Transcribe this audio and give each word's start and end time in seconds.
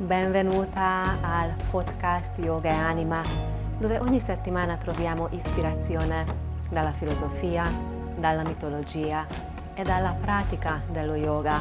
Benvenuta 0.00 1.18
al 1.22 1.56
podcast 1.72 2.38
Yoga 2.38 2.68
e 2.68 2.72
Anima, 2.72 3.20
dove 3.80 3.98
ogni 3.98 4.20
settimana 4.20 4.76
troviamo 4.76 5.26
ispirazione 5.32 6.24
dalla 6.70 6.92
filosofia, 6.92 7.68
dalla 8.16 8.44
mitologia 8.44 9.26
e 9.74 9.82
dalla 9.82 10.12
pratica 10.12 10.80
dello 10.88 11.16
yoga 11.16 11.60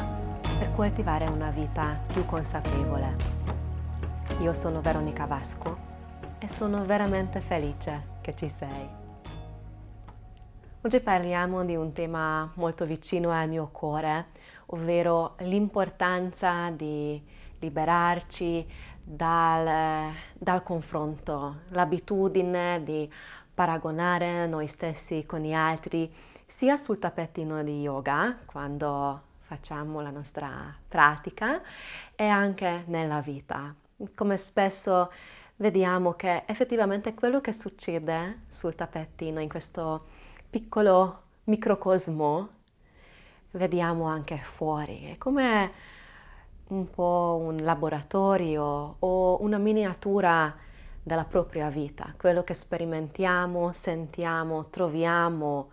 per 0.60 0.72
coltivare 0.76 1.26
una 1.26 1.50
vita 1.50 2.00
più 2.06 2.26
consapevole. 2.26 3.16
Io 4.42 4.54
sono 4.54 4.82
Veronica 4.82 5.26
Vasco 5.26 5.76
e 6.38 6.48
sono 6.48 6.86
veramente 6.86 7.42
felice 7.42 8.20
che 8.22 8.36
ci 8.36 8.50
sei. 8.50 8.88
Oggi 10.82 11.00
parliamo 11.00 11.66
di 11.66 11.76
un 11.76 11.92
tema 11.92 12.52
molto 12.54 12.86
vicino 12.86 13.32
al 13.32 13.50
mio 13.50 13.70
cuore, 13.72 14.28
ovvero 14.68 15.34
l'importanza 15.40 16.70
di 16.70 17.20
liberarci 17.60 18.66
dal, 19.04 20.12
dal 20.34 20.64
confronto, 20.64 21.62
l'abitudine 21.70 22.82
di 22.84 23.12
paragonare 23.54 24.46
noi 24.48 24.68
stessi 24.68 25.26
con 25.26 25.40
gli 25.40 25.54
altri, 25.54 26.14
sia 26.46 26.78
sul 26.78 27.00
tappetino 27.00 27.64
di 27.64 27.82
yoga, 27.82 28.38
quando 28.46 29.22
facciamo 29.42 30.02
la 30.02 30.12
nostra 30.12 30.76
pratica, 30.88 31.62
e 32.16 32.26
anche 32.26 32.84
nella 32.88 33.22
vita. 33.22 33.74
Come 34.14 34.38
spesso 34.38 35.12
vediamo 35.56 36.14
che 36.14 36.44
effettivamente 36.46 37.14
quello 37.14 37.42
che 37.42 37.54
succede 37.54 38.42
sul 38.48 38.76
tappettino, 38.76 39.40
in 39.40 39.50
questo 39.50 40.06
piccolo 40.50 41.22
microcosmo, 41.46 42.50
vediamo 43.52 44.06
anche 44.06 44.38
fuori. 44.38 45.12
È 45.12 45.18
come 45.18 45.72
un 46.70 46.90
po' 46.90 47.40
un 47.42 47.58
laboratorio 47.58 48.96
o 49.00 49.42
una 49.42 49.58
miniatura 49.58 50.56
della 51.02 51.24
propria 51.24 51.70
vita, 51.70 52.14
quello 52.18 52.44
che 52.44 52.54
sperimentiamo, 52.54 53.72
sentiamo, 53.72 54.70
troviamo, 54.70 55.70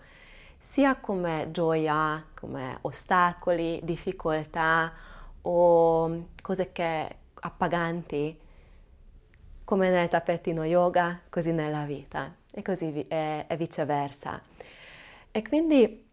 sia 0.57 0.95
come 0.97 1.49
gioia, 1.51 2.25
come 2.35 2.79
ostacoli, 2.83 3.81
difficoltà 3.83 4.93
o 5.43 6.27
cose 6.41 6.71
che 6.71 7.17
appaganti, 7.35 8.39
come 9.65 9.91
nel 9.91 10.09
tappetino 10.09 10.65
yoga, 10.65 11.21
così 11.29 11.51
nella 11.51 11.85
vita 11.85 12.33
e 12.53 12.63
così 12.63 13.05
e, 13.09 13.45
e 13.49 13.57
viceversa. 13.57 14.41
E 15.33 15.43
quindi 15.43 16.04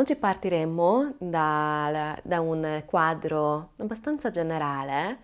Oggi 0.00 0.16
partiremo 0.16 1.16
da, 1.18 2.18
da, 2.22 2.40
un 2.40 2.84
quadro 2.86 3.72
abbastanza 3.76 4.30
generale, 4.30 5.18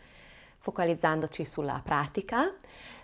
focalizzandoci 0.58 1.46
sulla 1.46 1.80
pratica. 1.82 2.52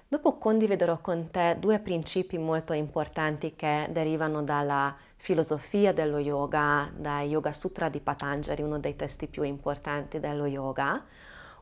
Dopo 0.07 0.37
condividerò 0.37 0.99
con 0.99 1.31
te 1.31 1.57
due 1.59 1.79
principi 1.79 2.37
molto 2.37 2.75
importanti 2.75 3.57
che 3.57 3.89
derivano 3.91 4.43
dalla 4.43 4.95
filosofia 5.17 5.95
dello 5.95 6.19
yoga, 6.19 6.91
dai 6.95 7.31
Yoga 7.31 7.55
Sutra 7.55 7.89
di 7.89 8.01
Patanjali, 8.01 8.61
uno 8.61 8.79
dei 8.79 8.95
testi 8.95 9.27
più 9.27 9.43
importanti 9.43 10.21
dello 10.21 10.45
yoga, 10.45 11.03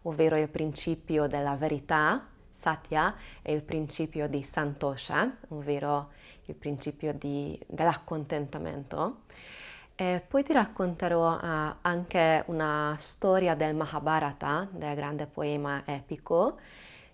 ovvero 0.02 0.36
il 0.36 0.48
principio 0.48 1.28
della 1.28 1.54
verità, 1.54 2.26
Satya, 2.50 3.14
e 3.42 3.52
il 3.52 3.62
principio 3.62 4.26
di 4.26 4.42
Santosha, 4.42 5.36
ovvero 5.50 6.10
il 6.46 6.56
principio 6.56 7.14
di, 7.14 7.56
dell'accontentamento. 7.68 9.18
E 10.00 10.24
poi 10.26 10.42
ti 10.42 10.54
racconterò 10.54 11.34
uh, 11.34 11.74
anche 11.82 12.42
una 12.46 12.96
storia 12.98 13.54
del 13.54 13.74
Mahabharata, 13.74 14.66
del 14.70 14.94
grande 14.94 15.26
poema 15.26 15.82
epico, 15.84 16.58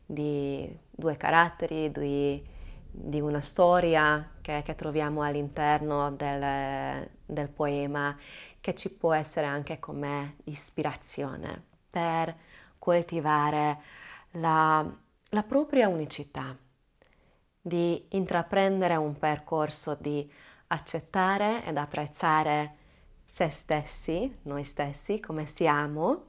di 0.06 0.72
due 0.88 1.16
caratteri, 1.16 1.90
di, 1.90 2.40
di 2.88 3.20
una 3.20 3.40
storia 3.40 4.34
che, 4.40 4.62
che, 4.64 4.76
troviamo 4.76 5.22
all'interno 5.22 6.12
del, 6.12 7.10
del 7.26 7.48
poema, 7.48 8.16
che 8.60 8.76
ci 8.76 8.88
può 8.94 9.12
essere 9.12 9.46
anche 9.46 9.80
come 9.80 10.36
ispirazione 10.44 11.60
per 11.90 12.36
coltivare 12.78 13.78
la, 14.34 14.88
la 15.30 15.42
propria 15.42 15.88
unicità, 15.88 16.56
di 17.60 18.06
intraprendere 18.10 18.94
un 18.94 19.18
percorso 19.18 19.96
di 19.98 20.30
accettare 20.68 21.64
ed 21.64 21.76
apprezzare 21.76 22.74
se 23.26 23.50
stessi, 23.50 24.38
noi 24.42 24.64
stessi, 24.64 25.20
come 25.20 25.46
siamo 25.46 26.24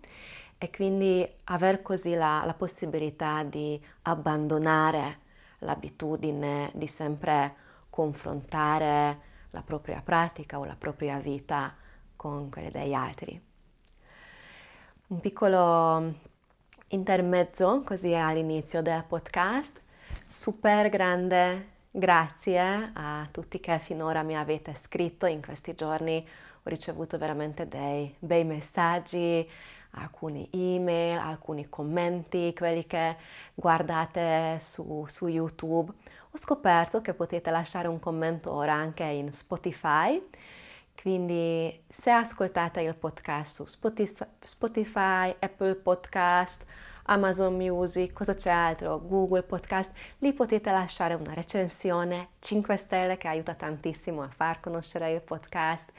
e 0.57 0.69
quindi 0.69 1.27
aver 1.45 1.81
così 1.81 2.13
la, 2.15 2.43
la 2.45 2.53
possibilità 2.53 3.43
di 3.43 3.81
abbandonare 4.03 5.19
l'abitudine 5.59 6.71
di 6.73 6.87
sempre 6.87 7.55
confrontare 7.89 9.19
la 9.51 9.61
propria 9.61 10.01
pratica 10.03 10.59
o 10.59 10.65
la 10.65 10.75
propria 10.77 11.17
vita 11.19 11.73
con 12.15 12.49
quelle 12.49 12.71
degli 12.71 12.93
altri. 12.93 13.41
Un 15.07 15.19
piccolo 15.21 16.13
intermezzo 16.89 17.81
così 17.85 18.13
all'inizio 18.13 18.81
del 18.81 19.03
podcast, 19.07 19.79
super 20.27 20.89
grande 20.89 21.75
Grazie 21.97 22.91
a 22.93 23.27
tutti 23.31 23.59
che 23.59 23.79
finora 23.79 24.21
mi 24.21 24.37
avete 24.37 24.75
scritto 24.75 25.25
in 25.25 25.41
questi 25.41 25.73
giorni, 25.73 26.23
ho 26.61 26.69
ricevuto 26.69 27.17
veramente 27.17 27.67
dei 27.67 28.13
bei 28.19 28.43
messaggi, 28.43 29.49
alcuni 29.93 30.47
email, 30.51 31.17
alcuni 31.17 31.67
commenti, 31.69 32.53
quelli 32.55 32.85
che 32.85 33.15
guardate 33.55 34.59
su, 34.59 35.05
su 35.07 35.25
YouTube. 35.25 35.91
Ho 36.29 36.37
scoperto 36.37 37.01
che 37.01 37.15
potete 37.15 37.49
lasciare 37.49 37.87
un 37.87 37.99
commento 37.99 38.51
ora 38.51 38.73
anche 38.73 39.03
in 39.03 39.31
Spotify, 39.31 40.23
quindi 41.01 41.83
se 41.89 42.11
ascoltate 42.11 42.79
il 42.81 42.93
podcast 42.93 43.65
su 43.65 43.79
Spotify, 44.43 45.35
Apple 45.39 45.73
Podcast, 45.73 46.63
Amazon 47.09 47.55
Music, 47.55 48.11
cosa 48.11 48.33
c'è 48.33 48.49
altro, 48.49 48.99
Google 49.05 49.43
Podcast, 49.43 49.93
lì 50.19 50.33
potete 50.33 50.71
lasciare 50.71 51.13
una 51.13 51.33
recensione 51.33 52.29
5 52.39 52.75
stelle 52.75 53.17
che 53.17 53.27
aiuta 53.27 53.53
tantissimo 53.53 54.21
a 54.23 54.27
far 54.27 54.59
conoscere 54.59 55.13
il 55.13 55.21
podcast. 55.21 55.91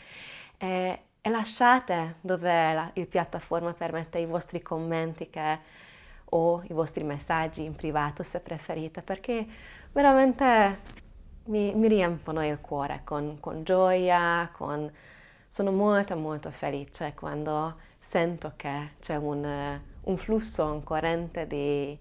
E, 0.58 1.02
e 1.20 1.30
lasciate 1.30 2.16
dove 2.20 2.72
la, 2.74 2.90
il 2.94 3.06
piattaforma 3.06 3.72
permette 3.72 4.18
i 4.18 4.26
vostri 4.26 4.60
commenti 4.60 5.30
che, 5.30 5.58
o 6.26 6.62
i 6.68 6.72
vostri 6.74 7.04
messaggi 7.04 7.64
in 7.64 7.74
privato 7.74 8.22
se 8.22 8.40
preferite 8.40 9.00
perché 9.00 9.46
veramente 9.92 10.78
mi, 11.44 11.74
mi 11.74 11.88
riempiono 11.88 12.46
il 12.46 12.60
cuore 12.60 13.00
con, 13.04 13.40
con 13.40 13.64
gioia, 13.64 14.50
con... 14.52 14.92
sono 15.48 15.72
molto 15.72 16.16
molto 16.16 16.50
felice 16.50 17.14
quando 17.14 17.76
sento 17.98 18.52
che 18.56 18.90
c'è 19.00 19.16
un 19.16 19.87
un 20.08 20.16
flusso, 20.16 20.64
un 20.64 20.82
corrente 20.82 21.46
di, 21.46 21.96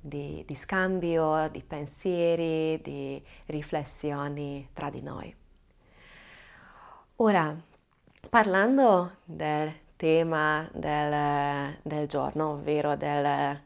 di, 0.00 0.42
di 0.46 0.54
scambio, 0.54 1.48
di 1.50 1.62
pensieri, 1.62 2.80
di 2.82 3.22
riflessioni 3.46 4.68
tra 4.72 4.90
di 4.90 5.02
noi. 5.02 5.34
Ora, 7.16 7.54
parlando 8.28 9.16
del 9.24 9.72
tema 9.96 10.68
del, 10.72 11.78
del 11.82 12.06
giorno, 12.08 12.52
ovvero 12.52 12.96
del, 12.96 13.60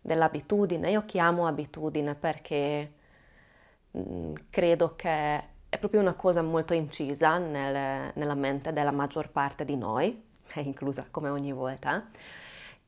dell'abitudine, 0.00 0.90
io 0.90 1.04
chiamo 1.04 1.46
abitudine 1.46 2.14
perché 2.14 2.92
mm, 3.96 4.34
credo 4.50 4.96
che 4.96 5.56
è 5.70 5.78
proprio 5.78 6.00
una 6.00 6.14
cosa 6.14 6.42
molto 6.42 6.72
incisa 6.72 7.38
nel, 7.38 8.12
nella 8.14 8.34
mente 8.34 8.72
della 8.72 8.90
maggior 8.90 9.30
parte 9.30 9.64
di 9.64 9.76
noi, 9.76 10.22
è 10.46 10.60
inclusa 10.64 11.06
come 11.10 11.28
ogni 11.28 11.52
volta, 11.52 12.06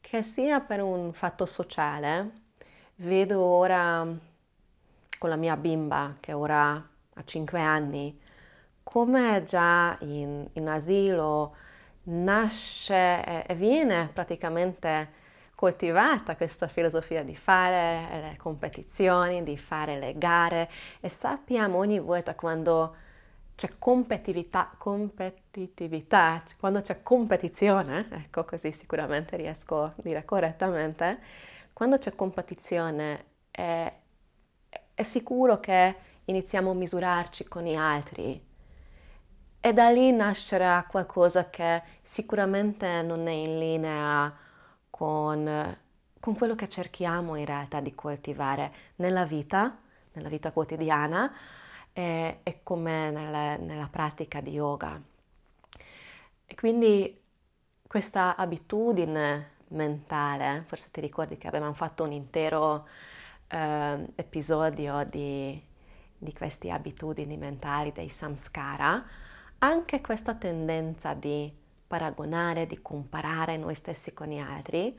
che 0.01 0.23
sia 0.23 0.61
per 0.61 0.83
un 0.83 1.13
fatto 1.13 1.47
sociale, 1.47 2.31
vedo 2.97 3.41
ora 3.41 4.07
con 5.19 5.29
la 5.29 5.37
mia 5.37 5.57
bimba 5.57 6.17
che 6.21 6.33
ora 6.33 6.73
ha 6.73 7.25
5 7.25 7.61
anni, 7.61 8.19
come 8.83 9.45
già 9.45 9.97
in, 10.01 10.49
in 10.53 10.69
asilo 10.69 11.55
nasce 12.05 13.47
e, 13.47 13.55
viene 13.55 14.11
praticamente 14.13 15.19
coltivata 15.55 16.37
questa 16.37 16.69
filosofia 16.69 17.23
di 17.23 17.37
fare 17.37 18.09
le 18.11 18.37
competizioni, 18.39 19.43
di 19.43 19.59
fare 19.59 19.99
le 19.99 20.15
gare 20.17 20.71
e 21.01 21.11
sappiamo 21.11 21.77
ogni 21.77 22.01
volta 22.01 22.35
quando 22.35 22.97
c'è 23.61 23.73
competitività, 23.79 24.71
competitività, 24.79 26.43
quando 26.59 26.81
c'è 26.81 27.03
competizione, 27.03 28.09
ecco 28.11 28.43
così 28.47 28.73
sicuramente 28.73 29.37
riesco 29.37 29.83
a 29.83 29.93
dire 29.97 30.25
correttamente, 30.25 31.19
quando 31.75 31.99
c'è 31.99 32.15
competizione 32.15 33.25
è, 33.51 33.93
è 34.95 35.03
sicuro 35.03 35.61
che 35.61 35.95
iniziamo 36.25 36.71
a 36.71 36.75
misurarci 36.75 37.49
con 37.49 37.65
gli 37.65 37.75
altri. 37.75 38.43
E 39.61 39.73
da 39.75 39.91
lì 39.91 40.11
nascerà 40.11 40.87
qualcosa 40.89 41.51
che 41.51 41.83
sicuramente 42.03 43.03
non 43.03 43.29
è 43.29 43.33
in 43.33 43.59
linea 43.59 44.35
con 44.89 45.77
con 46.19 46.37
quello 46.37 46.55
che 46.55 46.69
cerchiamo 46.69 47.35
in 47.37 47.47
realtà 47.47 47.81
di 47.81 47.95
coltivare 47.95 48.73
nella 48.97 49.25
vita, 49.25 49.79
nella 50.13 50.29
vita 50.29 50.53
quotidiana 50.53 51.33
e, 51.93 52.41
e 52.43 52.61
come 52.63 53.11
nella, 53.11 53.57
nella 53.57 53.89
pratica 53.91 54.41
di 54.41 54.53
yoga. 54.53 55.01
E 56.47 56.55
quindi 56.55 57.19
questa 57.87 58.37
abitudine 58.37 59.59
mentale, 59.69 60.65
forse 60.67 60.91
ti 60.91 61.01
ricordi 61.01 61.39
che 61.39 61.49
avevamo 61.49 61.75
fatto 61.75 62.05
un 62.05 62.13
intero 62.13 62.87
eh, 63.49 64.07
episodio 64.15 65.05
di, 65.05 65.61
di 66.17 66.33
queste 66.33 66.71
abitudini 66.71 67.37
mentali, 67.37 67.93
dei 67.93 68.09
samskara, 68.09 69.05
anche 69.59 70.01
questa 70.01 70.35
tendenza 70.35 71.15
di 71.15 71.53
paragonare, 71.87 72.67
di 72.67 72.81
comparare 72.81 73.57
noi 73.57 73.75
stessi 73.75 74.13
con 74.15 74.29
gli 74.29 74.39
altri, 74.39 74.97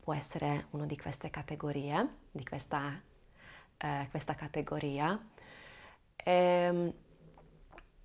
può 0.00 0.14
essere 0.14 0.66
una 0.70 0.86
di 0.86 0.96
queste 0.96 1.30
categorie, 1.30 2.08
di 2.30 2.44
questa, 2.44 2.98
eh, 3.76 4.06
questa 4.10 4.34
categoria. 4.34 5.18
E, 6.24 6.32
ehm, 6.32 6.92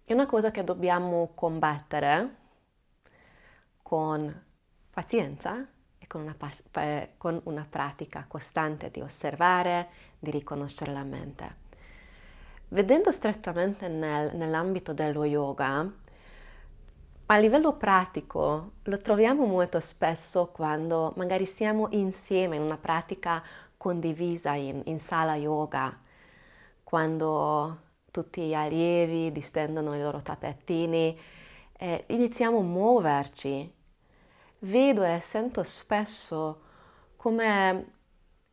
è 0.06 0.14
una 0.14 0.26
cosa 0.26 0.52
che 0.52 0.64
dobbiamo 0.64 1.32
combattere 1.34 2.36
con 3.82 4.44
pazienza 4.90 5.66
e 5.98 6.08
con 6.08 6.22
una, 6.22 6.36
con 7.18 7.40
una 7.46 7.66
pratica 7.70 8.26
costante 8.28 8.92
di 8.92 9.02
osservare, 9.02 9.88
di 10.20 10.30
riconoscere 10.32 10.92
la 10.92 11.04
mente. 11.04 11.62
Vedendo 12.70 13.12
strettamente 13.12 13.88
nel, 13.88 14.36
nell'ambito 14.36 14.94
dello 14.94 15.24
yoga, 15.24 15.90
a 17.28 17.38
livello 17.38 17.74
pratico 17.78 18.74
lo 18.84 18.98
troviamo 18.98 19.46
molto 19.46 19.80
spesso 19.80 20.48
quando 20.48 21.14
magari 21.16 21.46
siamo 21.46 21.88
insieme 21.92 22.58
in 22.58 22.62
una 22.62 22.78
pratica 22.78 23.42
condivisa 23.78 24.54
in, 24.54 24.82
in 24.86 25.00
sala 25.00 25.36
yoga, 25.36 25.98
quando 26.84 27.78
tutti 28.14 28.44
gli 28.44 28.54
allievi 28.54 29.32
distendono 29.34 29.96
i 29.96 30.02
loro 30.02 30.22
tappettini 30.22 31.20
e 31.74 32.06
iniziamo 32.08 32.60
a 32.60 32.62
muoverci. 32.62 33.74
Vedo 34.60 35.04
e 35.04 35.20
sento 35.20 35.64
spesso 35.64 36.62
come 37.18 37.94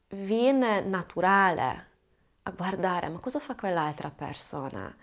viene 0.09 0.81
naturale 0.81 1.89
a 2.45 2.51
guardare 2.53 3.09
ma 3.09 3.19
cosa 3.21 3.39
fa 3.41 3.55
quell'altra 3.55 4.11
persona? 4.11 4.95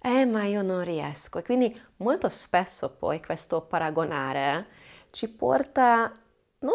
Eh, 0.00 0.24
ma 0.26 0.44
io 0.44 0.62
non 0.62 0.84
riesco. 0.84 1.38
E 1.38 1.42
quindi 1.42 1.80
molto 1.98 2.28
spesso 2.28 2.90
poi 2.96 3.22
questo 3.22 3.62
paragonare 3.62 4.66
ci 5.10 5.28
porta, 5.30 6.12
non, 6.60 6.74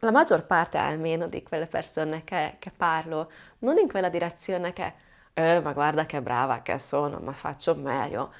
la 0.00 0.10
maggior 0.10 0.46
parte 0.46 0.78
almeno 0.78 1.28
di 1.28 1.42
quelle 1.42 1.66
persone 1.66 2.24
che, 2.24 2.56
che 2.58 2.70
parlo, 2.70 3.30
non 3.60 3.78
in 3.78 3.88
quella 3.88 4.08
direzione 4.08 4.72
che, 4.72 4.94
eh, 5.38 5.60
ma 5.60 5.72
guarda 5.74 6.06
che 6.06 6.22
brava 6.22 6.62
che 6.62 6.78
sono, 6.78 7.18
ma 7.18 7.32
faccio 7.32 7.74
meglio, 7.74 8.32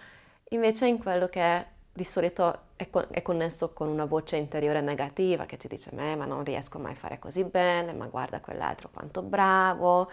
invece 0.50 0.86
in 0.86 0.98
quello 0.98 1.28
che 1.28 1.66
di 1.92 2.04
solito 2.04 2.68
è, 2.76 2.88
con, 2.88 3.06
è, 3.10 3.20
connesso 3.20 3.72
con 3.74 3.88
una 3.88 4.06
voce 4.06 4.36
interiore 4.36 4.80
negativa 4.80 5.44
che 5.44 5.58
ti 5.58 5.68
dice, 5.68 5.92
ma 5.92 6.24
non 6.24 6.42
riesco 6.42 6.78
mai 6.78 6.92
a 6.92 6.96
fare 6.96 7.18
così 7.18 7.44
bene, 7.44 7.92
ma 7.92 8.06
guarda 8.06 8.40
quell'altro 8.40 8.88
quanto 8.90 9.20
bravo 9.22 10.10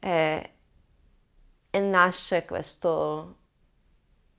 e, 0.00 0.50
e 1.70 1.78
nasce 1.80 2.44
questo 2.44 3.36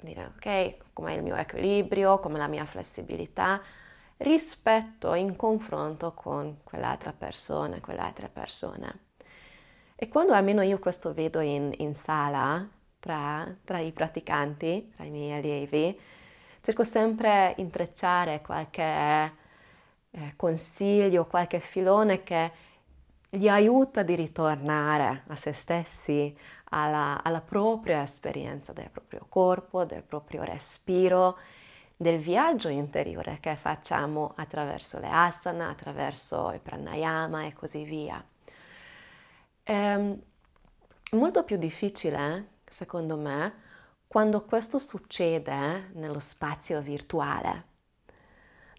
dire 0.02 0.26
ok, 0.36 0.94
com'è 0.94 1.14
il 1.14 1.24
mio 1.24 1.36
equilibrio, 1.36 2.20
com'è 2.20 2.38
la 2.38 2.48
mia 2.48 2.66
flessibilità 2.66 3.62
rispetto 4.18 5.14
in 5.14 5.36
confronto 5.38 6.14
con 6.14 6.64
quell'altra 6.64 7.14
persona, 7.14 7.80
quelle 7.80 8.02
altre 8.02 8.28
persone. 8.28 9.11
E 10.04 10.08
quando 10.08 10.34
almeno 10.34 10.64
io 10.64 10.80
questo 10.80 11.14
vedo 11.14 11.42
in, 11.42 11.72
in 11.78 11.94
sala 11.94 12.68
tra, 12.98 13.48
tra, 13.64 13.78
i 13.78 13.92
praticanti, 13.92 14.94
tra 14.96 15.06
i 15.06 15.12
miei 15.12 15.38
allievi, 15.38 16.00
cerco 16.60 16.84
sempre 16.84 17.54
di 17.56 17.62
intrecciare 17.62 18.42
qualche 18.42 18.82
eh, 20.10 20.34
consiglio, 20.36 21.28
qualche 21.28 21.60
filone 21.60 22.24
che 22.24 22.52
gli 23.30 23.48
aiuta 23.48 24.02
di 24.02 24.16
ritornare 24.16 25.22
a 25.28 25.36
se 25.36 25.54
stessi, 25.54 26.36
alla, 26.70 27.22
alla 27.22 27.42
propria 27.42 28.02
esperienza 28.02 28.74
del 28.74 28.90
proprio 28.90 29.28
corpo, 29.30 29.86
del 29.86 30.02
proprio 30.02 30.42
respiro, 30.42 31.38
del 31.96 32.18
viaggio 32.18 32.70
interiore 32.70 33.38
che 33.40 33.56
facciamo 33.56 34.34
attraverso 34.36 34.98
le 34.98 35.10
asana, 35.12 35.70
attraverso 35.70 36.50
il 36.54 36.60
pranayama 36.60 37.46
e 37.46 37.54
così 37.54 37.84
via. 37.84 38.26
È 39.64 39.72
ehm, 39.72 40.20
molto 41.12 41.44
più 41.44 41.58
difficile, 41.58 42.60
secondo 42.66 43.16
me, 43.16 43.54
quando 44.08 44.44
questo 44.44 44.80
succede 44.80 45.90
nello 45.94 46.20
spazio 46.20 46.82
virtuale. 46.82 47.70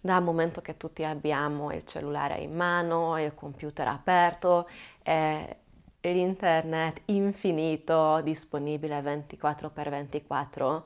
Dal 0.00 0.22
momento 0.22 0.60
che 0.60 0.76
tutti 0.76 1.04
abbiamo 1.04 1.72
il 1.72 1.86
cellulare 1.86 2.38
in 2.38 2.54
mano, 2.54 3.18
il 3.22 3.34
computer 3.34 3.86
aperto 3.86 4.68
e 5.02 5.56
l'internet 6.00 7.02
infinito 7.06 8.20
disponibile 8.22 9.00
24x24, 9.00 10.82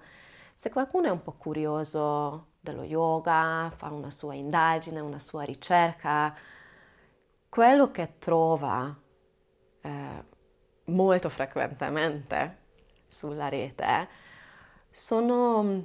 se 0.55 0.71
qualcuno 0.71 1.07
è 1.07 1.11
un 1.11 1.23
po' 1.23 1.33
curioso 1.33 2.49
dello 2.61 2.83
yoga, 2.83 3.73
fa 3.75 3.89
una 3.91 4.11
sua 4.11 4.35
indagine, 4.35 5.01
una 5.01 5.19
sua 5.19 5.43
ricerca, 5.45 6.35
quello 7.49 7.91
che 7.91 8.19
trova 8.19 9.05
eh, 9.87 10.25
molto 10.87 11.29
frequentemente 11.29 12.65
sulla 13.09 13.49
rete 13.49 14.09
sono 14.91 15.85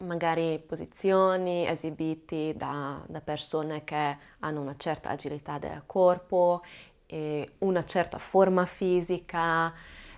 magari 0.00 0.62
posizioni 0.64 1.66
esibiti 1.66 2.54
da, 2.56 3.02
da, 3.06 3.20
persone 3.20 3.82
che 3.84 4.16
hanno 4.40 4.60
una 4.60 4.76
certa 4.76 5.10
agilità 5.10 5.58
del 5.58 5.82
corpo, 5.86 6.62
una 7.58 7.84
certa 7.84 8.18
forma 8.18 8.66
fisica, 8.66 9.72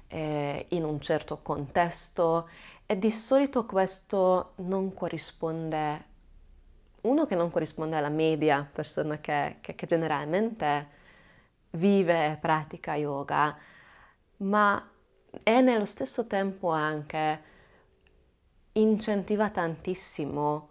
eh, 0.08 0.66
in 0.70 0.84
un 0.84 1.00
certo 1.00 1.38
contesto 1.40 2.48
e 2.84 2.98
di 2.98 3.10
solito 3.10 3.64
questo 3.64 4.54
non 4.56 4.92
corrisponde, 4.92 6.04
uno 7.02 7.26
che 7.26 7.36
non 7.36 7.50
corrisponde 7.50 7.96
alla 7.96 8.08
media 8.08 8.68
persona 8.70 9.18
che, 9.18 9.58
che, 9.60 9.76
che 9.76 9.86
generalmente 9.86 10.98
vive 11.70 12.32
e 12.32 12.36
pratica 12.36 12.94
yoga, 12.94 13.56
ma 14.38 14.90
è 15.42 15.60
nello 15.60 15.84
stesso 15.84 16.26
tempo 16.26 16.70
anche 16.70 17.42
incentiva 18.72 19.50
tantissimo 19.50 20.68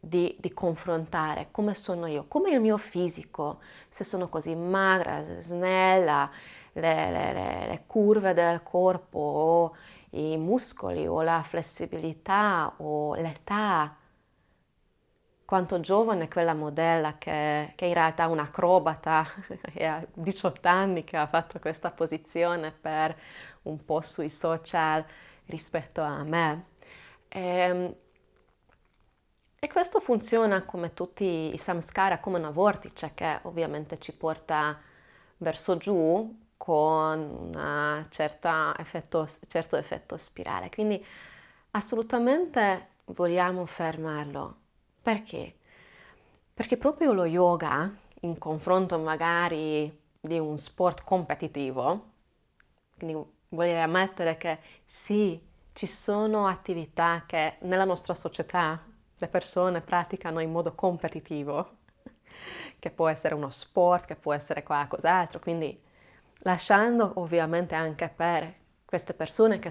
di, 0.00 0.36
di, 0.38 0.52
confrontare 0.52 1.48
come 1.50 1.74
sono 1.74 2.06
io, 2.06 2.26
come 2.28 2.50
il 2.50 2.60
mio 2.60 2.76
fisico, 2.76 3.60
se 3.88 4.04
sono 4.04 4.28
così 4.28 4.54
magra, 4.54 5.40
snella, 5.40 6.30
le, 6.72 7.10
le, 7.10 7.32
le, 7.32 7.66
le 7.66 7.82
curve 7.86 8.34
del 8.34 8.62
corpo 8.62 9.18
o 9.18 9.76
i 10.10 10.36
muscoli 10.36 11.06
o 11.06 11.22
la 11.22 11.42
flessibilità 11.42 12.74
o 12.78 13.14
l'età. 13.14 13.96
Quanto 15.46 15.80
giovane 15.80 16.28
quella 16.28 16.54
modella 16.54 17.16
che, 17.18 17.72
che 17.76 17.86
in 17.86 17.94
realtà 17.94 18.24
è 18.24 18.26
un'acrobata 18.26 19.26
e 19.72 19.84
ha 19.86 20.04
18 20.12 20.68
anni 20.68 21.04
che 21.04 21.16
ha 21.16 21.26
fatto 21.26 21.58
questa 21.60 21.90
posizione 21.90 22.72
per 22.72 23.16
un 23.62 23.84
po' 23.84 24.00
sui 24.02 24.28
social 24.28 25.04
rispetto 25.46 26.02
a 26.02 26.22
me. 26.24 26.64
E, 27.28 27.40
ehm, 27.40 27.94
e 29.58 29.68
questo 29.68 30.00
funziona 30.00 30.62
come 30.64 30.94
tutti 30.94 31.52
i 31.52 31.58
samskara, 31.58 32.18
come 32.20 32.38
una 32.38 32.50
vortice 32.50 33.12
che 33.14 33.40
ovviamente 33.42 33.98
ci 33.98 34.12
porta 34.14 34.78
verso 35.38 35.76
giù 35.76 36.44
con 36.56 37.18
un 37.54 38.06
effetto, 38.78 39.26
certo 39.48 39.76
effetto 39.76 40.16
spirale. 40.16 40.70
Quindi 40.70 41.04
assolutamente 41.72 42.88
vogliamo 43.06 43.66
fermarlo. 43.66 44.65
Perché? 45.06 45.54
Perché 46.52 46.76
proprio 46.76 47.12
lo 47.12 47.26
yoga, 47.26 47.88
in 48.22 48.38
confronto 48.38 48.98
magari 48.98 50.00
di 50.18 50.36
un 50.36 50.58
sport 50.58 51.04
competitivo, 51.04 52.10
quindi 52.96 53.24
voglio 53.50 53.78
ammettere 53.80 54.36
che 54.36 54.58
sì, 54.84 55.40
ci 55.74 55.86
sono 55.86 56.48
attività 56.48 57.22
che 57.24 57.58
nella 57.60 57.84
nostra 57.84 58.16
società 58.16 58.82
le 59.16 59.28
persone 59.28 59.80
praticano 59.80 60.40
in 60.40 60.50
modo 60.50 60.74
competitivo, 60.74 61.76
che 62.80 62.90
può 62.90 63.06
essere 63.06 63.36
uno 63.36 63.50
sport, 63.50 64.06
che 64.06 64.16
può 64.16 64.32
essere 64.32 64.64
qualcos'altro, 64.64 65.38
quindi 65.38 65.80
lasciando 66.38 67.12
ovviamente 67.20 67.76
anche 67.76 68.08
per 68.08 68.52
queste 68.84 69.14
persone 69.14 69.60
che, 69.60 69.70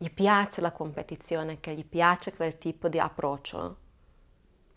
gli 0.00 0.10
piace 0.12 0.60
la 0.60 0.70
competizione, 0.70 1.58
che 1.58 1.74
gli 1.74 1.84
piace 1.84 2.32
quel 2.32 2.56
tipo 2.56 2.88
di 2.88 3.00
approccio, 3.00 3.78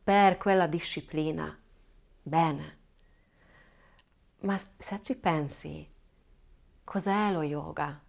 per 0.03 0.37
quella 0.37 0.65
disciplina, 0.65 1.55
bene. 2.23 2.79
Ma 4.39 4.59
se 4.77 4.99
ci 5.03 5.15
pensi, 5.15 5.87
cos'è 6.83 7.31
lo 7.31 7.43
yoga? 7.43 8.01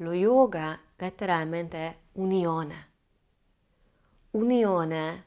Lo 0.00 0.12
yoga 0.12 0.76
letteralmente 0.96 1.78
è 1.78 1.98
unione. 2.14 2.90
Unione 4.32 5.24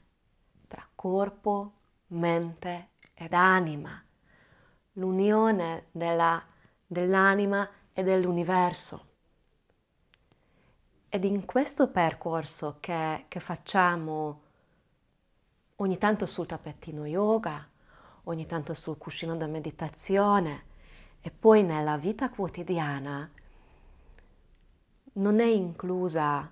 tra 0.67 0.85
corpo, 0.93 1.73
mente 2.07 2.89
ed 3.13 3.31
anima. 3.31 4.03
L'unione 4.93 5.87
della, 5.91 6.43
dell'anima 6.85 7.67
e 7.93 8.03
dell'universo. 8.03 9.08
Ed 11.11 11.23
in 11.23 11.43
questo 11.45 11.89
percorso 11.89 12.77
che, 12.79 13.25
che 13.27 13.39
facciamo 13.39 14.41
ogni 15.77 15.97
tanto 15.97 16.27
sul 16.27 16.45
tappetino 16.45 17.03
yoga, 17.07 17.67
ogni 18.25 18.45
tanto 18.45 18.75
sul 18.75 18.99
cuscino 18.99 19.35
da 19.35 19.47
meditazione 19.47 20.65
e 21.19 21.31
poi 21.31 21.63
nella 21.63 21.97
vita 21.97 22.29
quotidiana 22.29 23.27
non 25.13 25.39
è 25.39 25.45
inclusa 25.45 26.47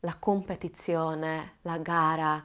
la 0.00 0.16
competizione, 0.18 1.58
la 1.62 1.78
gara 1.78 2.44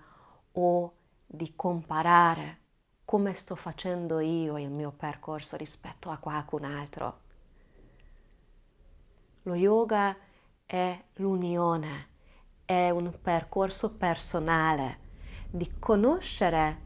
o 0.52 0.94
di 1.26 1.54
comparare 1.56 2.58
come 3.04 3.34
sto 3.34 3.56
facendo 3.56 4.20
io 4.20 4.60
il 4.60 4.70
mio 4.70 4.92
percorso 4.92 5.58
rispetto 5.58 6.12
a 6.12 6.18
qualcun 6.18 6.64
altro. 6.64 7.20
Lo 9.44 9.56
yoga 9.56 10.16
è 10.72 10.96
l'unione, 11.16 12.08
è 12.64 12.92
un 12.92 13.12
percorso 13.20 13.98
personale 13.98 15.00
di 15.50 15.68
conoscere 15.80 16.78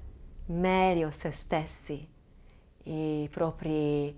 meglio 0.45 1.11
se 1.11 1.31
stessi, 1.31 2.07
i 2.83 3.27
propri 3.29 4.17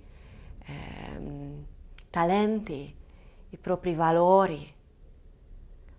ehm, 0.66 1.66
talenti, 2.12 2.96
i 3.50 3.58
propri 3.58 3.96
valori, 3.96 4.72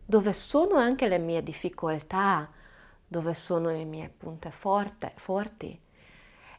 dove 0.04 0.32
sono 0.32 0.76
anche 0.76 1.08
le 1.08 1.18
mie 1.18 1.42
difficoltà, 1.42 2.49
dove 3.04 3.35
sono 3.35 3.70
le 3.70 3.82
mie 3.82 4.08
punte 4.16 4.52
forte, 4.52 5.12
forti. 5.16 5.76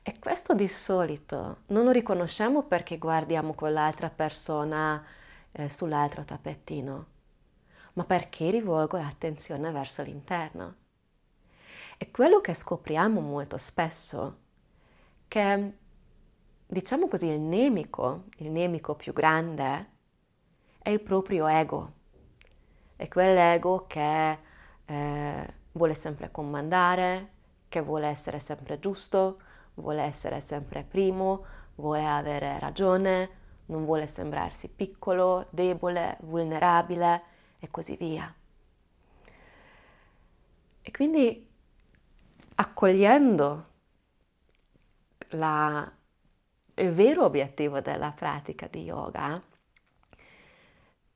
E 0.01 0.19
questo 0.19 0.53
di 0.53 0.67
solito 0.67 1.59
non 1.67 1.85
lo 1.85 1.91
riconosciamo 1.91 2.63
perché 2.63 2.97
guardiamo 2.97 3.53
quell'altra 3.53 4.09
persona 4.09 5.01
eh, 5.57 5.69
sull'altro 5.69 6.23
tappetino, 6.23 7.05
ma 7.93 8.05
perché 8.05 8.49
rivolgo 8.51 8.97
l'attenzione 8.97 9.71
verso 9.71 10.03
l'interno. 10.03 10.75
E 11.97 12.11
quello 12.11 12.41
che 12.41 12.53
scopriamo 12.53 13.19
molto 13.19 13.57
spesso, 13.57 14.37
che 15.27 15.73
diciamo 16.67 17.07
così 17.07 17.25
il 17.25 17.39
nemico, 17.39 18.25
il 18.37 18.51
nemico 18.51 18.93
più 18.93 19.13
grande, 19.13 19.95
è 20.77 20.89
il 20.89 21.01
proprio 21.01 21.47
ego. 21.47 21.93
È 22.95 23.07
quell'ego 23.07 23.85
che 23.87 24.37
eh, 24.85 25.53
vuole 25.71 25.93
sempre 25.95 26.29
comandare, 26.29 27.31
che 27.67 27.81
vuole 27.81 28.07
essere 28.07 28.39
sempre 28.39 28.79
giusto, 28.79 29.41
vuole 29.75 30.03
essere 30.03 30.39
sempre 30.39 30.83
primo, 30.83 31.45
vuole 31.75 32.07
avere 32.07 32.59
ragione, 32.59 33.36
non 33.67 33.85
vuole 33.85 34.07
sembrarsi 34.07 34.67
piccolo, 34.67 35.47
debole, 35.49 36.17
vulnerabile 36.21 37.23
e 37.59 37.69
così 37.69 37.95
via. 37.95 38.33
E 40.81 40.91
quindi 40.91 41.45
accogliendo 42.55 43.65
la, 45.29 45.91
il 46.75 46.91
vero 46.91 47.25
obiettivo 47.25 47.81
della 47.81 48.11
pratica 48.11 48.67
di 48.67 48.83
yoga, 48.83 49.41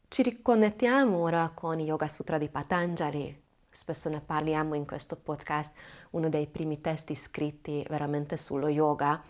ci 0.09 0.23
riconnettiamo 0.23 1.17
ora 1.17 1.51
con 1.53 1.79
il 1.79 1.87
Yoga 1.87 2.09
Sutra 2.09 2.37
di 2.37 2.49
Patanjali. 2.49 3.43
Spesso 3.69 4.09
ne 4.09 4.19
parliamo 4.19 4.75
in 4.75 4.85
questo 4.85 5.15
podcast, 5.15 5.73
uno 6.09 6.27
dei 6.27 6.47
primi 6.47 6.81
testi 6.81 7.15
scritti 7.15 7.85
veramente 7.87 8.35
sullo 8.35 8.67
yoga, 8.67 9.21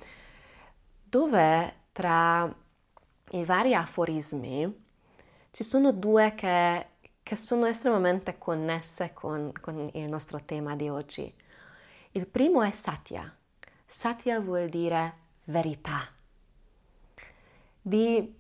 dove 1.04 1.76
tra 1.92 2.52
i 3.32 3.46
vari 3.46 3.74
aforismi 3.74 4.90
ci 5.52 5.64
sono 5.64 5.92
due 5.92 6.34
che, 6.36 6.88
che 7.22 7.36
sono 7.36 7.66
estremamente 7.66 8.38
connesse 8.38 9.14
con, 9.14 9.52
con 9.60 9.90
il 9.94 10.08
nostro 10.08 10.42
tema 10.44 10.76
di 10.76 10.90
oggi. 10.90 11.34
Il 12.12 12.28
primo 12.28 12.62
è 12.62 12.72
Satya. 12.72 13.34
Satya 13.86 14.40
vuol 14.40 14.70
dire 14.70 15.14
verità. 15.46 16.10
Di, 17.82 18.36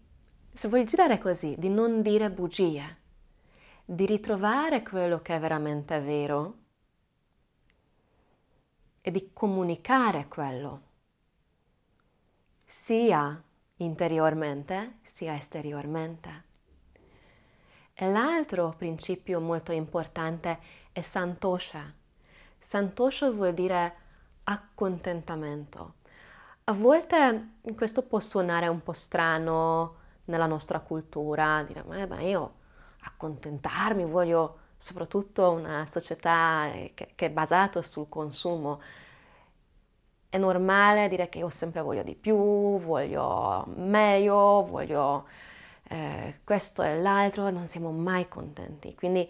se 0.54 0.68
vuoi 0.68 0.86
girare 0.86 1.20
così, 1.20 1.56
di 1.58 1.70
non 1.70 2.02
dire 2.02 2.30
bugie, 2.30 2.98
di 3.84 4.06
ritrovare 4.06 4.84
quello 4.84 5.22
che 5.22 5.36
è 5.36 5.40
veramente 5.40 6.00
vero 6.00 6.58
e 9.02 9.12
di 9.12 9.32
comunicare 9.34 10.28
quello, 10.28 10.82
sia 12.66 13.44
interiormente 13.84 15.00
sia 15.02 15.36
esteriormente. 15.36 16.44
E 17.94 18.10
l'altro 18.10 18.74
principio 18.78 19.40
molto 19.40 19.72
importante 19.72 20.60
è 20.92 21.02
Santosha 21.02 22.00
Santosho 22.62 23.34
vuol 23.34 23.54
dire 23.54 23.96
accontentamento. 24.44 25.96
A 26.66 26.74
volte 26.74 27.56
questo 27.76 28.04
può 28.04 28.20
suonare 28.20 28.68
un 28.68 28.84
po' 28.84 28.94
strano 28.94 29.96
nella 30.26 30.46
nostra 30.46 30.80
cultura, 30.80 31.64
dire 31.64 31.84
ma, 31.84 32.06
ma 32.06 32.22
io 32.22 32.54
accontentarmi, 33.00 34.06
voglio 34.06 34.60
soprattutto 34.78 35.50
una 35.50 35.86
società 35.88 36.70
che, 36.94 37.14
che 37.16 37.26
è 37.26 37.32
basata 37.32 37.82
sul 37.82 38.08
consumo. 38.08 38.80
È 40.32 40.38
normale 40.38 41.10
dire 41.10 41.28
che 41.28 41.40
io 41.40 41.50
sempre 41.50 41.82
voglio 41.82 42.04
di 42.04 42.16
più, 42.16 42.36
voglio 42.80 43.66
meglio, 43.76 44.66
voglio 44.66 45.28
eh, 45.90 46.40
questo 46.46 46.84
e 46.84 47.02
l'altro, 47.02 47.50
non 47.50 47.68
siamo 47.68 47.92
mai 47.92 48.30
contenti. 48.30 48.96
Quindi 48.96 49.30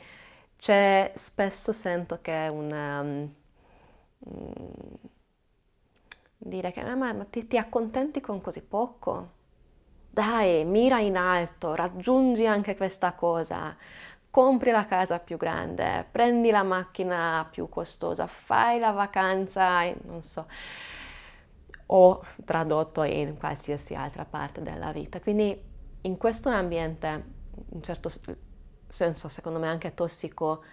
c'è 0.60 1.12
spesso 1.16 1.72
sento 1.72 2.20
che 2.22 2.48
una, 2.52 3.00
um, 3.00 3.34
dire 6.38 6.72
che 6.72 6.82
ah, 6.82 6.96
ma, 6.96 7.14
ma 7.14 7.26
ti, 7.26 7.48
ti 7.48 7.58
accontenti 7.58 8.22
con 8.22 8.42
così 8.42 8.62
poco? 8.62 9.40
Dai, 10.10 10.66
mira 10.66 11.00
in 11.00 11.18
alto, 11.18 11.74
raggiungi 11.76 12.46
anche 12.46 12.76
questa 12.76 13.14
cosa 13.14 13.76
compri 14.30 14.72
la 14.72 14.86
casa 14.86 15.20
più 15.20 15.38
grande, 15.38 16.06
prendi 16.10 16.52
la 16.52 16.64
macchina 16.64 17.46
più 17.52 17.68
costosa, 17.70 18.28
fai 18.28 18.80
la 18.80 18.92
vacanza, 18.92 19.84
non 20.06 20.24
so, 20.24 20.48
o 21.94 22.24
tradotto 22.46 23.04
in 23.04 23.38
qualsiasi 23.38 23.96
altra 23.96 24.26
parte 24.26 24.62
della 24.62 24.92
vita. 24.92 25.20
Quindi 25.20 25.60
in 26.02 26.18
questo 26.18 26.50
ambiente, 26.50 27.26
in 27.70 27.84
certo 27.84 28.10
senso 28.88 29.28
secondo 29.30 29.60
me 29.60 29.68
anche 29.68 29.94
tossico, 29.94 30.64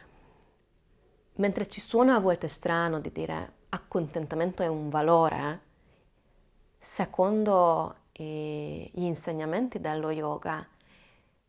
mentre 1.35 1.69
ci 1.69 1.81
suona 1.81 2.17
a 2.17 2.21
volte 2.21 2.49
strano 2.49 3.01
di 3.01 3.11
dire 3.13 3.53
accontentamento 3.71 4.63
è 4.63 4.67
un 4.67 4.89
valore, 4.89 5.61
secondo 6.79 7.97
gli 8.13 8.91
insegnamenti 8.95 9.81
dello 9.81 10.11
yoga, 10.11 10.67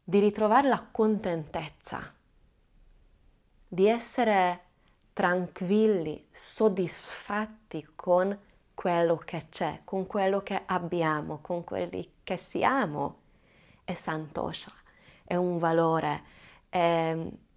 di 0.03 0.19
ritrovare 0.19 0.67
la 0.67 0.87
contentezza, 0.91 2.13
di 3.67 3.87
essere 3.87 4.61
tranquilli, 5.13 6.27
soddisfatti 6.31 7.89
con 7.95 8.37
quello 8.79 9.17
che 9.17 9.47
c'è, 9.49 9.81
con 9.83 10.07
quello 10.07 10.41
che 10.41 10.61
abbiamo, 10.65 11.39
con 11.41 11.65
quelli 11.65 12.13
che 12.23 12.37
siamo, 12.37 13.17
è 13.83 13.93
santosha, 13.93 14.71
è 15.25 15.35
un 15.35 15.57
valore 15.57 16.23
è 16.69 17.13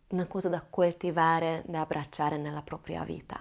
una 0.09 0.27
cosa 0.27 0.49
da 0.49 0.61
coltivare, 0.69 1.63
da 1.65 1.83
abbracciare 1.83 2.39
nella 2.39 2.63
propria 2.63 3.05
vita. 3.05 3.41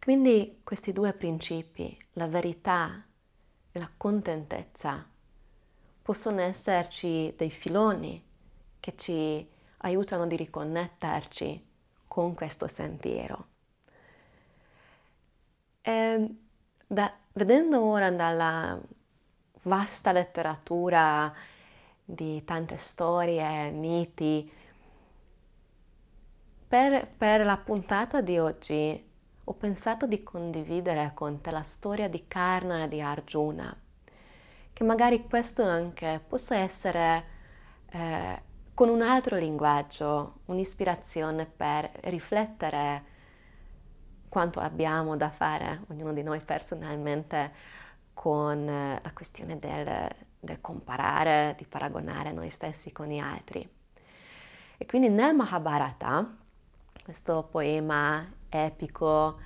Quindi 0.00 0.62
questi 0.64 0.92
due 0.92 1.12
principi, 1.12 1.96
la 2.14 2.26
verità 2.26 3.00
e 3.70 3.78
la 3.78 3.90
contentezza, 3.96 5.06
possono 6.02 6.40
esserci 6.40 7.32
dei 7.36 7.50
filoni 7.50 8.20
che 8.80 8.96
ci 8.96 9.48
aiutano 9.78 10.26
di 10.26 10.34
riconnetterci 10.34 11.66
con 12.08 12.34
questo 12.34 12.66
sentiero. 12.66 13.47
E 15.88 16.36
da, 16.86 17.10
vedendo 17.32 17.82
ora 17.82 18.10
dalla 18.10 18.78
vasta 19.62 20.12
letteratura 20.12 21.32
di 22.04 22.44
tante 22.44 22.76
storie, 22.76 23.70
miti. 23.70 24.52
Per, 26.68 27.08
per 27.16 27.46
la 27.46 27.56
puntata 27.56 28.20
di 28.20 28.38
oggi 28.38 29.10
ho 29.44 29.54
pensato 29.54 30.06
di 30.06 30.22
condividere 30.22 31.12
con 31.14 31.40
te 31.40 31.50
la 31.50 31.62
storia 31.62 32.06
di 32.06 32.26
Karna 32.28 32.82
e 32.82 32.88
di 32.88 33.00
Arjuna, 33.00 33.74
che 34.74 34.84
magari 34.84 35.26
questo 35.26 35.62
anche 35.62 36.20
possa 36.28 36.56
essere 36.56 37.24
eh, 37.92 38.42
con 38.74 38.90
un 38.90 39.00
altro 39.00 39.38
linguaggio, 39.38 40.40
un'ispirazione 40.44 41.46
per 41.46 41.90
riflettere 42.02 43.16
quanto 44.28 44.60
abbiamo 44.60 45.16
da 45.16 45.30
fare, 45.30 45.82
ognuno 45.88 46.12
di 46.12 46.22
noi 46.22 46.40
personalmente, 46.40 47.52
con 48.14 48.68
eh, 48.68 49.00
la 49.02 49.12
questione 49.12 49.58
del, 49.58 50.08
del 50.40 50.60
comparare, 50.60 51.54
di 51.56 51.64
paragonare 51.64 52.32
noi 52.32 52.50
stessi 52.50 52.92
con 52.92 53.06
gli 53.06 53.18
altri. 53.18 53.68
E 54.76 54.86
quindi 54.86 55.08
nel 55.08 55.34
Mahabharata, 55.34 56.36
questo 57.02 57.48
poema 57.50 58.26
epico 58.48 59.38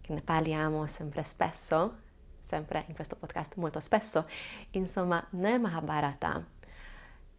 che 0.00 0.12
ne 0.12 0.20
parliamo 0.20 0.86
sempre 0.86 1.24
spesso, 1.24 1.98
sempre 2.40 2.84
in 2.88 2.94
questo 2.94 3.16
podcast 3.16 3.54
molto 3.56 3.80
spesso, 3.80 4.28
insomma 4.70 5.24
nel 5.30 5.60
Mahabharata 5.60 6.44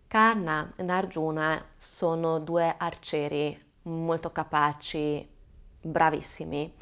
Karna 0.07 0.71
ed 0.75 0.89
Arjuna 0.89 1.61
sono 1.75 2.39
due 2.39 2.73
arcieri 2.77 3.61
molto 3.83 4.31
capaci, 4.31 5.27
bravissimi, 5.85 6.73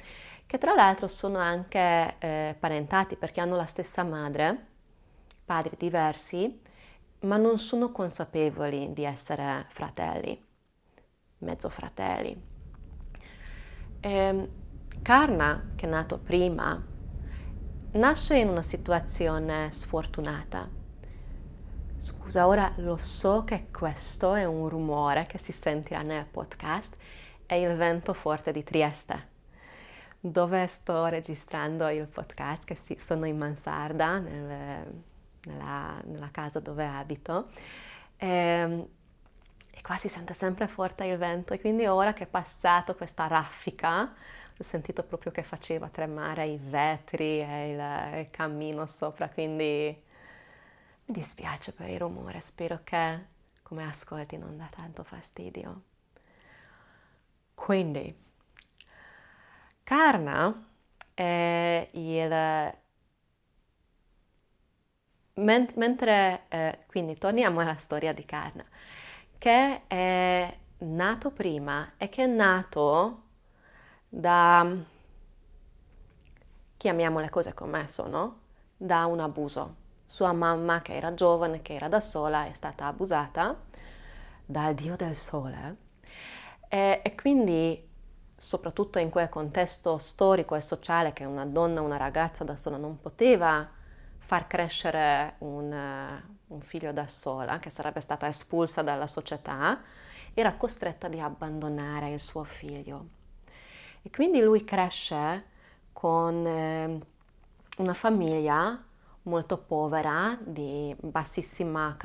che 0.45 0.57
tra 0.57 0.73
l'altro 0.73 1.07
sono 1.07 1.37
anche 1.37 2.15
eh, 2.19 2.55
parentati 2.59 3.15
perché 3.15 3.41
hanno 3.41 3.55
la 3.55 3.65
stessa 3.65 4.03
madre, 4.03 4.67
padri 5.45 5.75
diversi, 5.77 6.61
ma 7.21 7.37
non 7.37 7.59
sono 7.59 7.91
consapevoli 7.91 8.93
di 8.93 9.03
essere 9.03 9.65
fratelli, 9.69 10.41
mezzo 11.39 11.69
fratelli. 11.69 12.41
E 13.99 14.11
ehm, 14.11 14.47
Karna, 15.01 15.71
che 15.75 15.85
è 15.85 15.89
nato 15.89 16.17
prima, 16.17 16.81
nasce 17.91 18.37
in 18.37 18.49
una 18.49 18.61
situazione 18.61 19.71
sfortunata 19.71 20.81
Scusa, 22.03 22.47
ora 22.47 22.73
lo 22.79 22.97
so 22.97 23.45
che 23.45 23.67
questo 23.71 24.33
è 24.33 24.43
un 24.43 24.67
rumore 24.67 25.25
che 25.25 25.37
si 25.37 25.53
sentirà 25.53 26.01
nel 26.01 26.25
podcast, 26.25 26.97
è 27.45 27.55
il 27.55 27.75
vento 27.75 28.13
forte 28.13 28.51
di 28.51 28.63
Trieste, 28.63 29.27
dove 30.19 30.67
sto 30.67 31.05
registrando 31.05 31.87
il 31.89 32.07
podcast, 32.07 32.63
che 32.63 32.75
sì, 32.75 32.97
sono 32.99 33.25
in 33.25 33.37
mansarda, 33.37 34.19
nel, 34.19 35.03
nella, 35.45 36.01
nella, 36.05 36.29
casa 36.31 36.59
dove 36.59 36.85
abito. 36.85 37.49
E, 38.17 38.27
ehm, 38.27 38.87
e 39.75 39.81
qua 39.81 39.97
si 39.97 40.07
sente 40.07 40.33
sempre 40.33 40.67
forte 40.67 41.05
il 41.05 41.17
vento 41.17 41.53
e 41.53 41.59
quindi 41.59 41.87
ora 41.87 42.13
che 42.13 42.23
è 42.23 42.27
passato 42.27 42.95
questa 42.95 43.27
raffica, 43.27 44.03
ho 44.03 44.63
sentito 44.63 45.03
proprio 45.03 45.31
che 45.31 45.41
faceva 45.41 45.89
tremare 45.89 46.45
i 46.45 46.59
vetri 46.61 47.41
e 47.41 47.71
il, 47.71 48.19
il 48.19 48.29
cammino 48.29 48.85
sopra, 48.85 49.29
quindi 49.29 50.01
mi 51.05 51.13
dispiace 51.13 51.73
per 51.73 51.89
il 51.89 51.99
rumore, 51.99 52.39
spero 52.39 52.81
che 52.83 53.31
come 53.63 53.83
ascolti 53.87 54.37
non 54.37 54.57
dà 54.57 54.69
tanto 54.69 55.03
fastidio. 55.03 55.81
Quindi, 57.63 58.13
Karna 59.83 60.65
è 61.13 61.87
il... 61.93 62.73
mentre, 65.35 66.41
eh, 66.49 66.79
quindi 66.87 67.17
torniamo 67.17 67.61
alla 67.61 67.77
storia 67.77 68.13
di 68.13 68.25
Karna, 68.25 68.65
che 69.37 69.87
è 69.87 70.57
nato 70.79 71.31
prima 71.31 71.93
e 71.97 72.09
che 72.09 72.23
è 72.23 72.27
nato 72.27 73.21
da, 74.09 74.75
chiamiamo 76.77 77.19
le 77.19 77.29
cose 77.29 77.53
come 77.53 77.87
sono, 77.87 78.39
da 78.75 79.05
un 79.05 79.19
abuso. 79.21 79.75
Sua 80.07 80.33
mamma, 80.33 80.81
che 80.81 80.95
era 80.95 81.13
giovane, 81.13 81.61
che 81.61 81.75
era 81.75 81.87
da 81.87 81.99
sola, 82.01 82.45
è 82.45 82.53
stata 82.53 82.87
abusata 82.87 83.57
dal 84.45 84.73
dio 84.75 84.95
del 84.97 85.15
sole 85.15 85.82
e, 86.73 87.01
e 87.03 87.13
quindi 87.13 87.87
soprattutto 88.35 88.97
in 88.97 89.11
quel 89.11 89.29
contesto 89.29 89.99
storico 89.99 90.55
e 90.55 90.61
sociale 90.61 91.13
che 91.13 91.23
una 91.23 91.45
donna, 91.45 91.81
una 91.81 91.97
ragazza 91.97 92.43
da 92.43 92.57
sola 92.57 92.77
non 92.77 92.99
poteva 92.99 93.69
far 94.17 94.47
crescere 94.47 95.35
un, 95.39 95.71
un 96.47 96.61
figlio 96.61 96.91
da 96.91 97.07
sola, 97.07 97.59
che 97.59 97.69
sarebbe 97.69 98.01
stata 98.01 98.27
espulsa 98.27 98.81
dalla 98.81 99.05
società, 99.05 99.81
era 100.33 100.53
costretta 100.53 101.07
di 101.07 101.19
abbandonare 101.19 102.09
il 102.09 102.19
suo 102.19 102.43
figlio. 102.43 103.05
E 104.01 104.09
quindi 104.09 104.41
lui 104.41 104.63
cresce 104.63 105.45
con 105.93 106.43
eh, 106.47 106.99
una 107.77 107.93
famiglia 107.93 108.83
molto 109.23 109.59
povera, 109.59 110.35
di 110.41 110.95
bassissima 110.99 111.95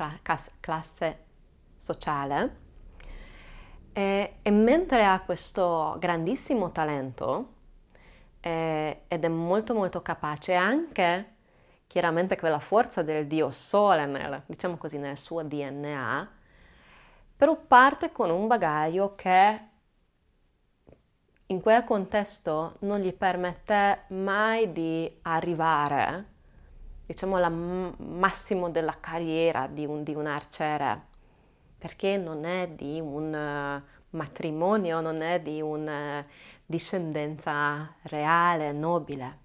classe 0.61 1.23
sociale. 1.79 2.67
E, 3.99 4.35
e, 4.41 4.49
mentre 4.49 5.03
ha 5.03 5.19
questo 5.19 5.97
grandissimo 5.99 6.71
talento 6.71 7.55
eh, 8.39 9.01
ed 9.09 9.25
è 9.25 9.27
molto 9.27 9.73
molto 9.73 10.01
capace 10.01 10.53
anche 10.53 11.33
chiaramente 11.85 12.37
quella 12.37 12.59
forza 12.59 13.01
del 13.03 13.27
dio 13.27 13.51
sole 13.51 14.05
nel, 14.05 14.43
diciamo 14.45 14.77
così, 14.77 14.97
nel 14.97 15.17
suo 15.17 15.43
DNA, 15.43 16.31
però 17.35 17.57
parte 17.57 18.13
con 18.13 18.29
un 18.29 18.47
bagaglio 18.47 19.15
che 19.15 19.59
in 21.47 21.59
quel 21.59 21.83
contesto 21.83 22.77
non 22.79 23.01
gli 23.01 23.11
permette 23.11 24.03
mai 24.09 24.71
di 24.71 25.13
arrivare 25.23 26.25
diciamo, 27.05 27.35
al 27.35 27.51
massimo 27.97 28.69
della 28.69 28.95
carriera 28.97 29.67
di 29.67 29.85
un, 29.85 30.03
di 30.03 30.15
un, 30.15 30.25
arciere, 30.25 31.07
perché 31.79 32.17
non 32.17 32.45
è 32.45 32.67
di 32.67 32.99
un 32.99 33.33
uh, 33.33 34.15
matrimonio, 34.15 35.01
non 35.01 35.21
è 35.21 35.39
di 35.39 35.61
una 35.61 36.19
uh, 36.19 36.25
discendenza 36.69 37.95
reale, 38.03 38.71
nobile. 38.73 39.37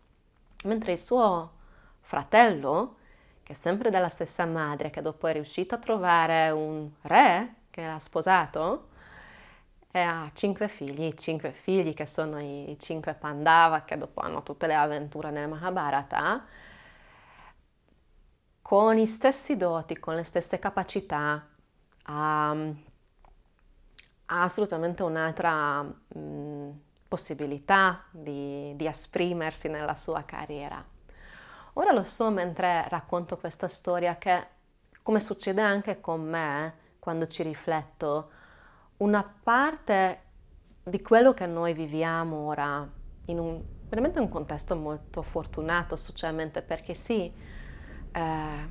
Mentre 0.64 0.92
il 0.92 1.00
suo 1.00 1.52
fratello, 2.00 2.96
che 3.42 3.52
è 3.52 3.56
sempre 3.56 3.88
della 3.88 4.10
stessa 4.10 4.44
madre, 4.44 4.90
che 4.90 5.00
dopo 5.00 5.26
è 5.26 5.32
riuscito 5.32 5.74
a 5.74 5.78
trovare 5.78 6.50
un 6.50 6.90
re 7.02 7.54
che 7.70 7.86
l'ha 7.86 7.98
sposato, 7.98 8.88
e 9.90 10.00
ha 10.00 10.28
cinque 10.34 10.68
figli, 10.68 11.14
cinque 11.14 11.52
figli 11.52 11.94
che 11.94 12.04
sono 12.04 12.40
i 12.40 12.76
cinque 12.80 13.14
Pandava, 13.14 13.84
che 13.84 13.96
dopo 13.96 14.20
hanno 14.20 14.42
tutte 14.42 14.66
le 14.66 14.74
avventure 14.74 15.30
nel 15.30 15.48
Mahabharata, 15.48 16.44
con 18.60 18.94
gli 18.96 19.06
stessi 19.06 19.56
doti, 19.56 19.96
con 19.98 20.16
le 20.16 20.24
stesse 20.24 20.58
capacità, 20.58 21.46
ha, 22.04 22.56
assolutamente 24.26 25.02
un'altra 25.02 25.82
mh, 25.82 25.92
mm, 26.18 26.70
possibilità 27.08 28.04
di, 28.10 28.72
di 28.76 28.86
esprimersi 28.86 29.68
nella 29.68 29.94
sua 29.94 30.24
carriera. 30.24 30.84
Ora 31.74 31.92
lo 31.92 32.04
so 32.04 32.30
mentre 32.30 32.86
racconto 32.88 33.36
questa 33.36 33.68
storia 33.68 34.16
che, 34.16 34.46
come 35.02 35.20
succede 35.20 35.60
anche 35.60 36.00
con 36.00 36.22
me 36.22 36.74
quando 36.98 37.26
ci 37.26 37.42
rifletto, 37.42 38.30
una 38.98 39.22
parte 39.42 40.22
di 40.82 41.02
quello 41.02 41.34
che 41.34 41.46
noi 41.46 41.72
viviamo 41.72 42.36
ora 42.36 42.88
in 43.26 43.38
un 43.38 43.62
veramente 43.94 44.18
un 44.18 44.28
contesto 44.28 44.74
molto 44.74 45.22
fortunato 45.22 45.94
socialmente 45.94 46.62
perché 46.62 46.94
sì, 46.94 47.32
eh, 48.12 48.68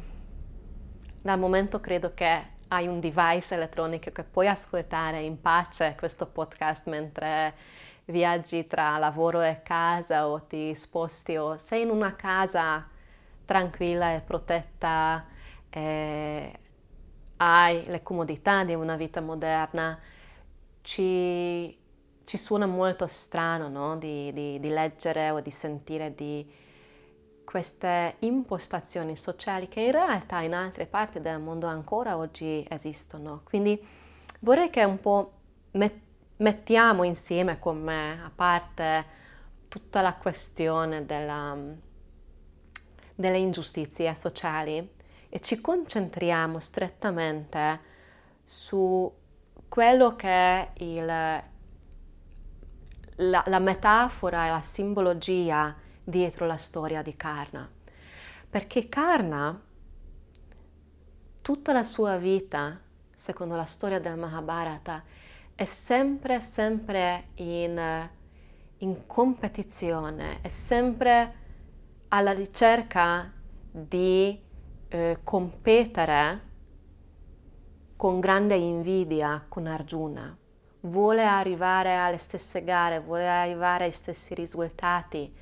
dal 1.21 1.39
momento 1.39 1.79
credo 1.79 2.13
che 2.13 2.45
hai 2.73 2.87
un 2.87 2.99
device 2.99 3.53
elettronico 3.53 4.11
che 4.11 4.23
puoi 4.23 4.47
ascoltare 4.47 5.21
in 5.21 5.39
pace 5.39 5.95
questo 5.95 6.25
podcast 6.25 6.89
mentre 6.89 7.53
viaggi 8.05 8.65
tra 8.65 8.97
lavoro 8.97 9.41
e 9.41 9.61
casa 9.61 10.27
o 10.27 10.41
ti 10.41 10.73
sposti 10.73 11.37
o 11.37 11.57
sei 11.57 11.83
in 11.83 11.91
una 11.91 12.15
casa 12.15 12.87
tranquilla 13.45 14.15
e 14.15 14.21
protetta 14.21 15.25
e 15.69 16.59
hai 17.37 17.85
le 17.85 18.01
comodità 18.01 18.63
di 18.63 18.73
una 18.73 18.95
vita 18.95 19.21
moderna, 19.21 19.99
ci, 20.81 21.77
ci 22.23 22.37
suona 22.37 22.65
molto 22.65 23.05
strano 23.05 23.69
no? 23.69 23.97
di, 23.97 24.33
di, 24.33 24.59
di 24.59 24.69
leggere 24.69 25.29
o 25.29 25.41
di 25.41 25.51
sentire 25.51 26.15
di 26.15 26.61
queste 27.53 28.15
impostazioni 28.21 29.15
sociali 29.15 29.67
che 29.67 29.81
in 29.81 29.91
realtà 29.91 30.39
in 30.39 30.55
altre 30.55 30.87
parti 30.87 31.21
del 31.21 31.39
mondo 31.39 31.67
ancora 31.67 32.17
oggi 32.17 32.65
esistono. 32.67 33.41
Quindi 33.43 33.79
vorrei 34.39 34.71
che 34.71 34.83
un 34.83 34.99
po' 34.99 35.33
mettiamo 36.37 37.03
insieme 37.03 37.59
con 37.59 37.79
me, 37.79 38.23
a 38.23 38.31
parte 38.33 39.05
tutta 39.67 40.01
la 40.01 40.15
questione 40.15 41.05
della, 41.05 41.55
delle 43.13 43.37
ingiustizie 43.37 44.15
sociali, 44.15 44.89
e 45.29 45.39
ci 45.39 45.61
concentriamo 45.61 46.59
strettamente 46.59 47.79
su 48.43 49.13
quello 49.69 50.15
che 50.15 50.27
è 50.27 50.71
il, 50.77 51.05
la, 51.05 51.43
la 53.45 53.59
metafora 53.59 54.47
e 54.47 54.49
la 54.49 54.61
simbologia 54.63 55.81
dietro 56.03 56.45
la 56.45 56.57
storia 56.57 57.01
di 57.01 57.15
Karna. 57.15 57.69
Perché 58.49 58.87
Karna, 58.89 59.59
tutta 61.41 61.73
la 61.73 61.83
sua 61.83 62.17
vita, 62.17 62.79
secondo 63.15 63.55
la 63.55 63.65
storia 63.65 63.99
del 63.99 64.17
Mahabharata, 64.17 65.03
è 65.55 65.65
sempre, 65.65 66.41
sempre 66.41 67.29
in, 67.35 68.09
in 68.77 69.05
competizione, 69.05 70.41
è 70.41 70.49
sempre 70.49 71.41
alla 72.09 72.31
ricerca 72.31 73.31
di 73.71 74.39
eh, 74.87 75.19
competere 75.23 76.51
con 77.95 78.19
grande 78.19 78.55
invidia 78.55 79.43
con 79.47 79.65
Arjuna. 79.65 80.37
Vuole 80.81 81.25
arrivare 81.25 81.95
alle 81.95 82.17
stesse 82.17 82.63
gare, 82.63 82.99
vuole 82.99 83.27
arrivare 83.27 83.85
ai 83.85 83.91
stessi 83.91 84.33
risultati 84.33 85.33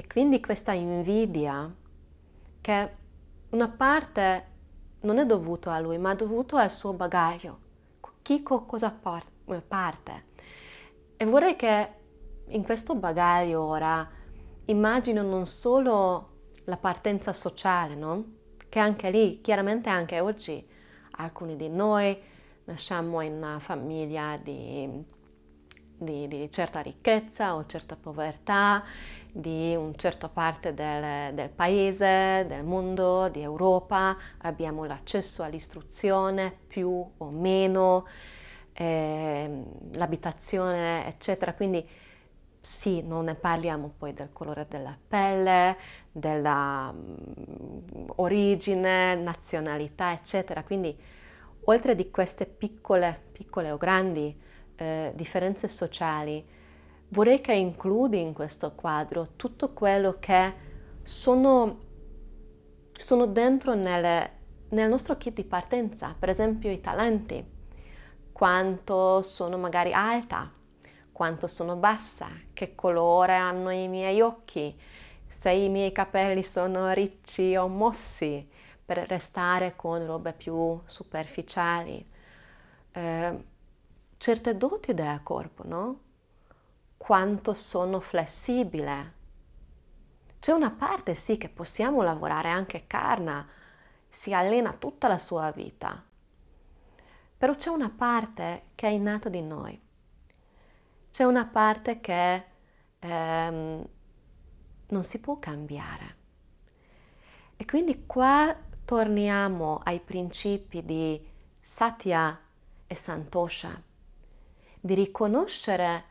e 0.00 0.06
quindi 0.06 0.40
questa 0.40 0.72
invidia 0.72 1.70
che 2.62 2.90
una 3.50 3.68
parte 3.68 4.46
non 5.00 5.18
è 5.18 5.26
dovuta 5.26 5.74
a 5.74 5.78
lui, 5.78 5.98
ma 5.98 6.12
è 6.12 6.16
dovuta 6.16 6.62
al 6.62 6.70
suo 6.70 6.94
bagaglio, 6.94 7.58
chi 8.22 8.42
con 8.42 8.64
cosa 8.64 8.90
parte. 8.90 10.24
E 11.18 11.24
vorrei 11.26 11.54
che 11.54 11.88
in 12.46 12.64
questo 12.64 12.94
bagaglio 12.94 13.60
ora 13.60 14.08
immagino 14.66 15.20
non 15.20 15.46
solo 15.46 16.28
la 16.64 16.78
partenza 16.78 17.34
sociale, 17.34 17.94
no? 17.94 18.24
Che 18.70 18.78
anche 18.78 19.10
lì, 19.10 19.42
chiaramente 19.42 19.90
anche 19.90 20.20
oggi, 20.20 20.66
alcuni 21.10 21.56
di 21.56 21.68
noi 21.68 22.18
nasciamo 22.64 23.20
in 23.20 23.34
una 23.34 23.58
famiglia 23.58 24.38
di, 24.42 25.04
di, 25.98 26.26
di 26.26 26.50
certa 26.50 26.80
ricchezza 26.80 27.54
o 27.54 27.66
certa 27.66 27.96
povertà 27.96 28.82
di 29.32 29.74
una 29.76 29.94
certa 29.96 30.28
parte 30.28 30.74
del, 30.74 31.34
del, 31.34 31.50
paese, 31.50 32.44
del 32.48 32.64
mondo, 32.64 33.28
di 33.28 33.42
Europa, 33.42 34.16
abbiamo 34.38 34.84
l'accesso 34.84 35.42
all'istruzione 35.42 36.54
più 36.66 37.04
o 37.16 37.30
meno, 37.30 38.06
eh, 38.72 39.62
l'abitazione, 39.92 41.06
eccetera. 41.06 41.54
Quindi 41.54 41.86
sì, 42.60 43.02
non 43.02 43.24
ne 43.24 43.34
parliamo 43.34 43.92
poi 43.96 44.12
del 44.12 44.32
colore 44.32 44.66
della 44.68 44.96
pelle, 45.08 45.76
della 46.12 46.92
um, 46.94 48.12
origine, 48.16 49.14
nazionalità, 49.14 50.12
eccetera. 50.12 50.62
Quindi 50.62 50.96
oltre 51.64 51.94
di 51.94 52.10
queste 52.10 52.46
piccole, 52.46 53.28
piccole 53.32 53.70
o 53.70 53.76
grandi 53.76 54.38
eh, 54.76 55.12
differenze 55.14 55.68
sociali, 55.68 56.44
vorrei 57.10 57.40
che 57.40 57.52
includi 57.52 58.20
in 58.20 58.32
questo 58.32 58.72
quadro 58.72 59.30
tutto 59.36 59.70
quello 59.72 60.16
che 60.18 60.52
sono, 61.02 61.78
sono 62.92 63.26
dentro 63.26 63.74
nelle, 63.74 64.30
nel 64.70 64.88
nostro 64.88 65.16
kit 65.16 65.34
di 65.34 65.44
partenza, 65.44 66.14
per 66.18 66.28
esempio 66.28 66.70
i 66.70 66.80
talenti, 66.80 67.44
quanto 68.32 69.22
sono 69.22 69.58
magari 69.58 69.92
alta, 69.92 70.50
quanto 71.12 71.46
sono 71.46 71.76
bassa, 71.76 72.28
che 72.52 72.74
colore 72.74 73.34
hanno 73.34 73.70
i 73.70 73.88
miei 73.88 74.20
occhi, 74.20 74.78
se 75.26 75.50
i 75.50 75.68
miei 75.68 75.92
capelli 75.92 76.42
sono 76.42 76.92
ricci 76.92 77.56
o 77.56 77.68
mossi, 77.68 78.48
per 78.84 79.06
restare 79.06 79.74
con 79.76 80.04
robe 80.04 80.32
più 80.32 80.80
superficiali. 80.84 82.04
Eh, 82.92 83.44
certe 84.16 84.56
doti 84.56 84.94
del 84.94 85.20
corpo, 85.22 85.62
no? 85.64 85.98
Quanto 87.10 87.54
sono 87.54 87.98
flessibile. 87.98 89.14
C'è 90.38 90.52
una 90.52 90.70
parte 90.70 91.16
sì 91.16 91.38
che 91.38 91.48
possiamo 91.48 92.02
lavorare 92.02 92.50
anche 92.50 92.86
Karna, 92.86 93.44
si 94.08 94.32
allena 94.32 94.72
tutta 94.74 95.08
la 95.08 95.18
sua 95.18 95.50
vita, 95.50 96.00
però 97.36 97.56
c'è 97.56 97.68
una 97.68 97.90
parte 97.90 98.66
che 98.76 98.86
è 98.86 98.90
innata 98.90 99.28
di 99.28 99.42
noi, 99.42 99.76
c'è 101.10 101.24
una 101.24 101.46
parte 101.46 101.98
che 102.00 102.44
ehm, 103.00 103.88
non 104.86 105.02
si 105.02 105.18
può 105.18 105.40
cambiare. 105.40 106.16
E 107.56 107.64
quindi 107.64 108.06
qua 108.06 108.56
torniamo 108.84 109.80
ai 109.82 109.98
principi 109.98 110.84
di 110.84 111.20
Satya 111.60 112.38
e 112.86 112.94
Santosha, 112.94 113.82
di 114.78 114.94
riconoscere 114.94 116.09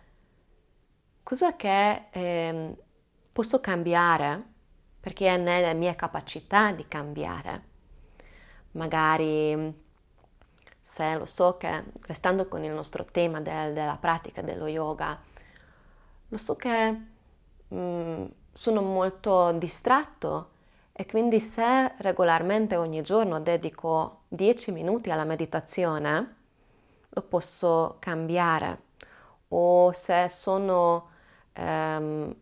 cosa 1.30 1.56
che 1.56 2.06
eh, 2.10 2.76
posso 3.32 3.60
cambiare 3.62 4.44
perché 5.00 5.28
è 5.28 5.38
nelle 5.38 5.76
mie 5.76 5.96
capacità 5.96 6.72
di 6.72 6.88
cambiare. 6.88 7.64
Magari 8.72 9.86
se 10.82 11.16
lo 11.16 11.28
so 11.28 11.56
che, 11.58 11.84
restando 12.08 12.48
con 12.48 12.64
il 12.64 12.72
nostro 12.72 13.06
tema 13.06 13.42
del, 13.42 13.74
della 13.74 13.96
pratica 14.02 14.42
dello 14.42 14.66
yoga, 14.66 15.20
lo 16.30 16.38
so 16.38 16.56
che 16.56 16.90
mh, 16.90 17.76
mm, 17.76 18.26
sono 18.52 18.82
molto 18.82 19.52
distratto 19.52 20.50
e 20.92 21.06
quindi 21.06 21.40
se 21.40 21.94
regolarmente 21.98 22.76
ogni 22.76 23.04
giorno 23.04 23.40
dedico 23.40 24.22
10 24.30 24.72
minuti 24.72 25.12
alla 25.12 25.26
meditazione, 25.26 26.36
lo 27.08 27.22
posso 27.22 27.98
cambiare. 28.00 28.88
O 29.50 29.92
se 29.92 30.28
sono 30.28 31.18
ehm, 31.54 32.36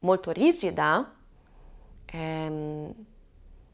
molto 0.00 0.30
rigida, 0.30 1.14
ehm, 2.06 2.94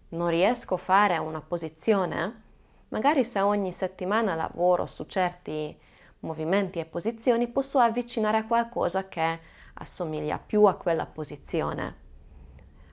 non 0.09 0.29
riesco 0.29 0.75
a 0.75 0.79
fare 0.79 1.17
una 1.19 1.41
posizione, 1.41 2.43
magari 2.89 3.25
se 3.25 3.41
ogni 3.41 3.73
settimana 3.73 4.35
lavoro 4.35 4.87
su 4.87 5.05
certi 5.05 5.79
movimenti 6.21 6.79
e 6.79 6.85
posizioni, 6.85 7.49
posso 7.49 7.79
avvicinare 7.79 8.39
a 8.39 8.47
qualcosa 8.47 9.09
che 9.09 9.41
assomiglia 9.75 10.39
più 10.39 10.65
a 10.65 10.75
quella 10.75 11.07
posizione. 11.07 12.01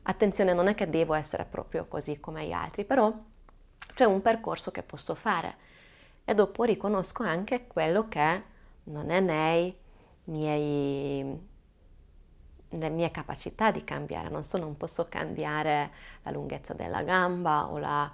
Attenzione, 0.04 0.54
non 0.54 0.68
è 0.68 0.76
che 0.76 0.90
devo 0.90 1.14
essere 1.14 1.46
proprio 1.46 1.86
così 1.88 2.20
come 2.20 2.46
gli 2.46 2.52
altri, 2.52 2.86
però 2.86 3.14
c'è 3.94 4.06
un 4.06 4.22
percorso 4.22 4.72
che 4.72 4.82
posso 4.82 5.14
fare 5.14 5.68
e 6.24 6.34
dopo 6.34 6.64
riconosco 6.64 7.24
anche 7.24 7.68
quello 7.68 8.08
che 8.08 8.44
non 8.86 9.10
è 9.10 9.20
nei 9.20 9.76
miei 10.26 11.48
le 12.70 12.90
mie 12.90 13.12
capacità 13.12 13.72
di 13.72 13.84
cambiare, 13.84 14.30
non 14.30 14.44
so, 14.44 14.58
non 14.58 14.78
posso 14.78 15.08
cambiare 15.10 15.92
la 16.24 16.32
lunghezza 16.32 16.74
della 16.74 17.02
gamba 17.02 17.70
o 17.70 17.78
la, 17.78 18.12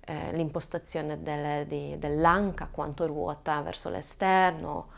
eh, 0.00 0.32
l'impostazione 0.32 1.22
del, 1.22 1.66
di, 1.66 1.98
dell'anca, 1.98 2.68
quanto 2.70 3.06
ruota 3.06 3.60
verso 3.62 3.88
l'esterno 3.88 4.88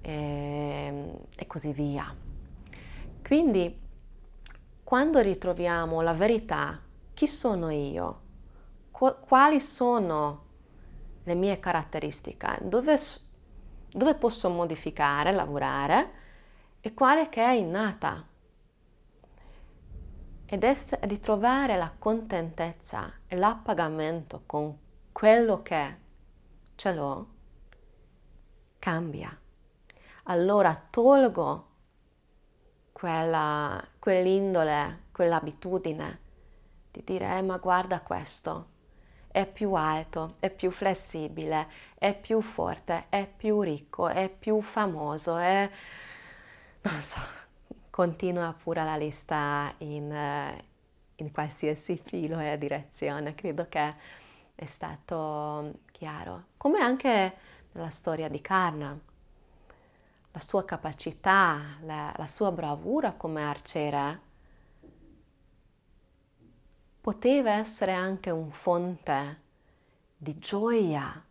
e, 0.00 0.12
ehm, 0.12 1.16
e 1.36 1.46
così 1.46 1.72
via. 1.72 2.12
Quindi 3.22 3.80
quando 4.82 5.20
ritroviamo 5.20 6.00
la 6.00 6.12
verità, 6.12 6.80
chi 7.14 7.26
sono 7.26 7.70
io? 7.70 8.20
quali 8.90 9.60
sono 9.60 10.42
le 11.24 11.34
mie 11.34 11.58
caratteristiche? 11.58 12.58
Dove, 12.62 12.98
dove 13.90 14.14
posso 14.14 14.48
modificare, 14.48 15.32
lavorare? 15.32 16.22
E 16.86 16.92
quale 16.92 17.30
che 17.30 17.42
è 17.42 17.52
innata. 17.52 18.22
Ed 20.44 20.62
è 20.62 20.74
ritrovare 21.00 21.78
la 21.78 21.90
contentezza 21.98 23.10
e 23.26 23.36
l'appagamento 23.36 24.42
con 24.44 24.76
quello 25.10 25.62
che 25.62 25.96
ce 26.74 26.92
l'ho, 26.92 27.28
cambia. 28.78 29.34
Allora 30.24 30.78
tolgo 30.90 31.68
quella, 32.92 33.82
quell'indole, 33.98 35.04
quell'abitudine 35.10 36.20
di 36.90 37.02
dire 37.02 37.38
eh, 37.38 37.40
ma 37.40 37.56
guarda 37.56 38.02
questo, 38.02 38.72
è 39.28 39.46
più 39.46 39.72
alto, 39.72 40.36
è 40.38 40.50
più 40.50 40.70
flessibile, 40.70 41.66
è 41.94 42.14
più 42.14 42.42
forte, 42.42 43.06
è 43.08 43.26
più 43.26 43.62
ricco, 43.62 44.08
è 44.08 44.28
più 44.28 44.60
famoso, 44.60 45.38
è 45.38 45.70
non 46.84 47.00
so, 47.00 47.20
continua 47.90 48.52
pure 48.52 48.84
la 48.84 48.96
lista 48.96 49.72
in, 49.78 50.12
eh, 50.12 50.64
in 51.16 51.32
qualsiasi 51.32 51.96
filo 51.96 52.38
e 52.38 52.58
direzione, 52.58 53.34
credo 53.34 53.66
che 53.68 53.94
è 54.54 54.64
stato 54.66 55.80
chiaro. 55.92 56.44
Come 56.56 56.80
anche 56.80 57.36
nella 57.72 57.90
storia 57.90 58.28
di 58.28 58.40
Karna, 58.40 58.98
la 60.30 60.40
sua 60.40 60.64
capacità, 60.64 61.78
la, 61.82 62.12
la 62.16 62.26
sua 62.26 62.52
bravura 62.52 63.12
come 63.12 63.42
arciere 63.42 64.20
poteva 67.00 67.52
essere 67.52 67.92
anche 67.92 68.30
un 68.30 68.50
fonte 68.50 69.40
di 70.16 70.38
gioia, 70.38 71.24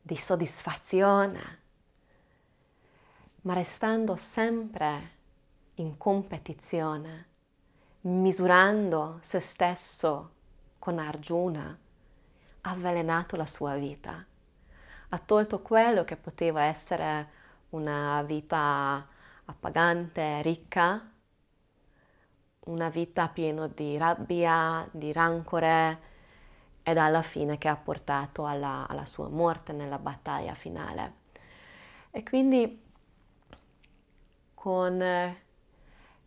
di 0.00 0.16
soddisfazione 0.16 1.62
ma 3.44 3.52
restando 3.52 4.16
sempre 4.16 5.10
in 5.74 5.98
competizione, 5.98 7.28
misurando 8.02 9.18
se 9.20 9.38
stesso 9.38 10.30
con 10.78 10.98
Arjuna, 10.98 11.78
ha 12.62 12.70
avvelenato 12.70 13.36
la 13.36 13.44
sua 13.44 13.76
vita, 13.76 14.24
ha 15.10 15.18
tolto 15.18 15.60
quello 15.60 16.04
che 16.04 16.16
poteva 16.16 16.62
essere 16.62 17.28
una 17.70 18.22
vita 18.22 19.06
appagante, 19.44 20.40
ricca, 20.40 21.10
una 22.60 22.88
vita 22.88 23.28
piena 23.28 23.68
di 23.68 23.98
rabbia, 23.98 24.88
di 24.90 25.12
rancore 25.12 26.12
ed 26.82 26.96
alla 26.96 27.22
fine 27.22 27.58
che 27.58 27.68
ha 27.68 27.76
portato 27.76 28.46
alla, 28.46 28.86
alla 28.88 29.04
sua 29.04 29.28
morte 29.28 29.74
nella 29.74 29.98
battaglia 29.98 30.54
finale. 30.54 31.22
E 32.10 32.22
quindi 32.22 32.83
con 34.64 35.36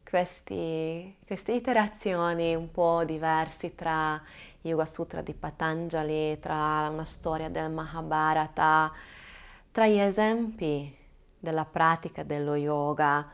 questi, 0.08 1.18
queste 1.26 1.54
iterazioni 1.54 2.54
un 2.54 2.70
po' 2.70 3.04
diverse 3.04 3.74
tra 3.74 4.22
Yoga 4.62 4.86
Sutra 4.86 5.22
di 5.24 5.34
Patanjali, 5.34 6.38
tra 6.40 6.88
una 6.88 7.04
storia 7.04 7.50
del 7.50 7.72
Mahabharata, 7.72 8.94
tra 9.72 9.88
gli 9.88 9.98
esempi 9.98 10.96
della 11.40 11.66
pratica 11.66 12.22
dello 12.22 12.54
yoga, 12.54 13.28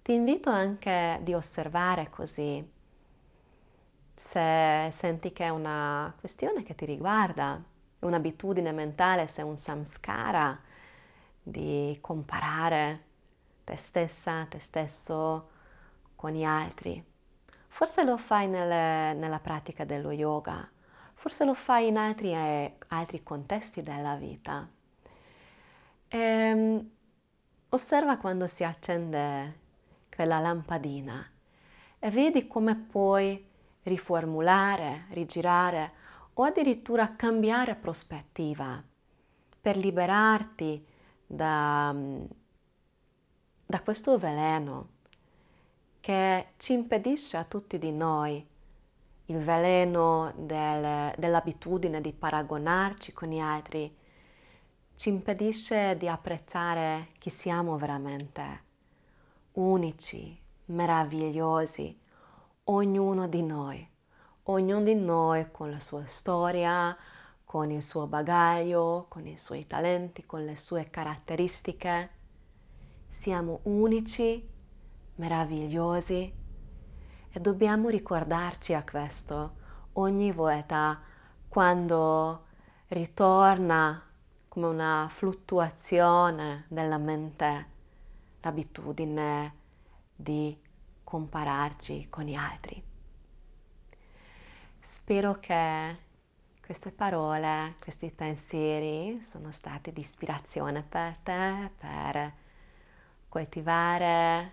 ti 0.00 0.14
invito 0.14 0.48
anche 0.48 1.20
di 1.22 1.34
osservare 1.34 2.08
così 2.08 2.66
se 4.14 4.88
senti 4.90 5.34
che 5.34 5.44
è 5.44 5.50
una 5.50 6.14
questione 6.18 6.62
che 6.62 6.74
ti 6.74 6.86
riguarda, 6.86 7.62
un'abitudine 7.98 8.72
mentale, 8.72 9.26
se 9.26 9.42
è 9.42 9.44
un 9.44 9.58
samskara 9.58 10.58
di 11.42 11.98
comparare 12.00 13.05
te 13.66 13.74
stessa, 13.74 14.46
te 14.48 14.60
stesso 14.60 15.50
con 16.14 16.30
gli 16.30 16.44
altri. 16.44 17.04
Forse 17.66 18.04
lo 18.04 18.16
fai 18.16 18.46
nelle, 18.46 19.12
nella 19.14 19.40
pratica 19.40 19.84
dello 19.84 20.12
yoga, 20.12 20.66
forse 21.14 21.44
lo 21.44 21.54
fai 21.54 21.88
in 21.88 21.96
altri, 21.96 22.32
eh, 22.32 22.76
altri 22.88 23.24
contesti 23.24 23.82
della 23.82 24.14
vita. 24.14 24.68
E, 26.06 26.18
ehm, 26.18 26.90
osserva 27.70 28.18
quando 28.18 28.46
si 28.46 28.62
accende 28.62 29.58
quella 30.14 30.38
lampadina 30.38 31.28
e 31.98 32.10
vedi 32.10 32.46
come 32.46 32.76
puoi 32.76 33.44
riformulare, 33.82 35.06
rigirare 35.10 35.92
o 36.34 36.44
addirittura 36.44 37.16
cambiare 37.16 37.74
prospettiva 37.74 38.80
per 39.60 39.76
liberarti 39.76 40.86
da, 41.26 41.92
da 43.66 43.80
questo 43.80 44.16
veleno 44.16 44.88
che 46.00 46.52
ci 46.56 46.72
impedisce 46.72 47.36
a 47.36 47.44
tutti 47.44 47.78
di 47.78 47.90
noi 47.90 48.46
il 49.26 49.38
veleno 49.38 50.32
del, 50.36 51.12
dell'abitudine 51.18 52.00
di 52.00 52.12
paragonarci 52.12 53.12
con 53.12 53.28
gli 53.28 53.40
altri, 53.40 53.92
ci 54.94 55.08
impedisce 55.08 55.96
di 55.96 56.06
apprezzare 56.06 57.08
chi 57.18 57.28
siamo 57.28 57.76
veramente 57.76 58.62
unici, 59.52 60.38
meravigliosi, 60.66 61.98
ognuno 62.64 63.26
di 63.26 63.42
noi, 63.42 63.86
ognuno 64.44 64.82
di 64.82 64.94
noi 64.94 65.50
con 65.50 65.70
la 65.70 65.80
sua 65.80 66.06
storia, 66.06 66.96
con 67.44 67.70
il 67.70 67.82
suo 67.82 68.06
bagaglio, 68.06 69.06
con 69.08 69.26
i 69.26 69.36
suoi 69.38 69.66
talenti, 69.66 70.24
con 70.24 70.44
le 70.44 70.56
sue 70.56 70.88
caratteristiche. 70.88 72.10
Siamo 73.18 73.60
unici, 73.64 74.46
meravigliosi 75.16 76.32
e 77.30 77.40
dobbiamo 77.40 77.88
ricordarci 77.88 78.72
a 78.72 78.84
questo 78.84 79.56
ogni 79.94 80.30
volta 80.30 81.00
quando 81.48 82.44
ritorna 82.88 84.00
come 84.46 84.66
una 84.66 85.08
fluttuazione 85.10 86.66
della 86.68 86.98
mente 86.98 87.66
l'abitudine 88.42 89.54
di 90.14 90.56
compararci 91.02 92.08
con 92.08 92.24
gli 92.24 92.34
altri. 92.34 92.80
Spero 94.78 95.40
che 95.40 95.96
queste 96.64 96.92
parole, 96.92 97.76
questi 97.80 98.10
pensieri 98.10 99.20
sono 99.22 99.50
stati 99.50 99.90
di 99.90 100.00
ispirazione 100.00 100.82
per 100.82 101.16
te, 101.18 101.70
per 101.76 102.44
coltivare 103.36 104.52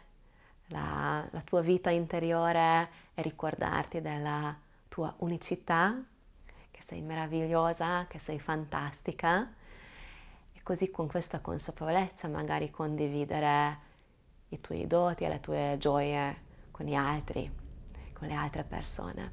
la, 0.67 1.25
la 1.29 1.41
tua 1.45 1.61
vita 1.61 1.89
interiore 1.89 2.89
e 3.13 3.21
ricordarti 3.21 4.01
della 4.01 4.53
tua 4.89 5.13
unicità, 5.19 6.03
che 6.69 6.81
sei 6.81 6.99
meravigliosa, 6.99 8.07
che 8.07 8.19
sei 8.19 8.39
fantastica 8.39 9.47
così 10.63 10.91
con 10.91 11.07
questa 11.07 11.41
consapevolezza 11.41 12.29
magari 12.29 12.71
condividere 12.71 13.77
i 14.49 14.61
tuoi 14.61 14.87
doti 14.87 15.25
e 15.25 15.29
le 15.29 15.39
tue 15.41 15.75
gioie 15.77 16.41
con 16.71 16.85
gli 16.85 16.95
altri, 16.95 17.51
con 18.13 18.27
le 18.27 18.33
altre 18.33 18.63
persone. 18.63 19.31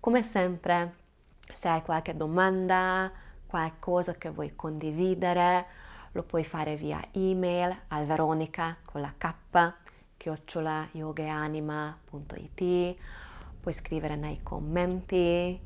Come 0.00 0.22
sempre, 0.22 0.94
se 1.38 1.68
hai 1.68 1.82
qualche 1.82 2.14
domanda, 2.14 3.10
qualcosa 3.46 4.14
che 4.14 4.30
vuoi 4.30 4.54
condividere, 4.54 5.66
lo 6.12 6.22
puoi 6.22 6.44
fare 6.44 6.76
via 6.76 7.04
email 7.12 7.76
al 7.88 8.06
veronica 8.06 8.76
con 8.84 9.00
la 9.00 9.12
k 9.16 9.34
chiocciola 10.16 10.88
yogaanima.it 10.92 12.96
puoi 13.60 13.74
scrivere 13.74 14.16
nei 14.16 14.40
commenti 14.42 15.60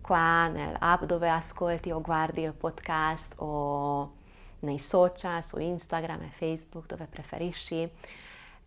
qua 0.00 0.48
nell'app 0.48 1.04
dove 1.04 1.30
ascolti 1.30 1.90
o 1.90 2.00
guardi 2.00 2.42
il 2.42 2.52
podcast 2.52 3.34
o 3.38 4.14
nei 4.60 4.78
social, 4.78 5.44
su 5.44 5.58
Instagram 5.58 6.22
e 6.22 6.28
Facebook 6.28 6.86
dove 6.86 7.06
preferisci. 7.06 7.90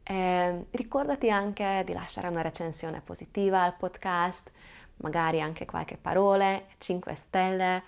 Eh, 0.04 0.65
ricordati 0.71 1.30
anche 1.30 1.84
di 1.86 1.93
lasciare 1.93 2.28
una 2.28 2.41
recensione 2.41 3.00
positiva 3.02 3.63
al 3.63 3.76
podcast, 3.76 4.52
magari 4.98 5.41
anche 5.41 5.65
qualche 5.65 5.98
parole, 5.98 6.67
5 6.78 7.15
stelle 7.15 7.84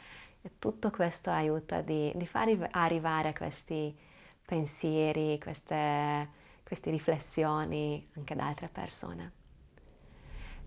tutto 0.59 0.91
questo 0.91 1.29
aiuta 1.29 1.81
di, 1.81 2.11
di 2.15 2.25
far 2.25 2.69
arrivare 2.71 3.33
questi 3.33 3.95
pensieri, 4.45 5.39
queste, 5.39 6.29
queste 6.63 6.89
riflessioni 6.89 8.07
anche 8.15 8.35
da 8.35 8.47
altre 8.47 8.69
persone. 8.69 9.31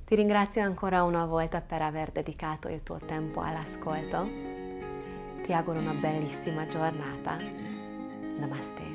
Ti 0.04 0.16
ringrazio 0.16 0.62
ancora 0.62 1.04
una 1.04 1.24
volta 1.24 1.60
per 1.60 1.82
aver 1.82 2.10
dedicato 2.10 2.68
il 2.68 2.82
tuo 2.82 2.98
tempo 2.98 3.40
all'ascolto. 3.42 4.24
Ti 5.44 5.52
auguro 5.52 5.78
una 5.78 5.94
bellissima 5.94 6.66
giornata. 6.66 7.36
Namaste. 8.36 8.89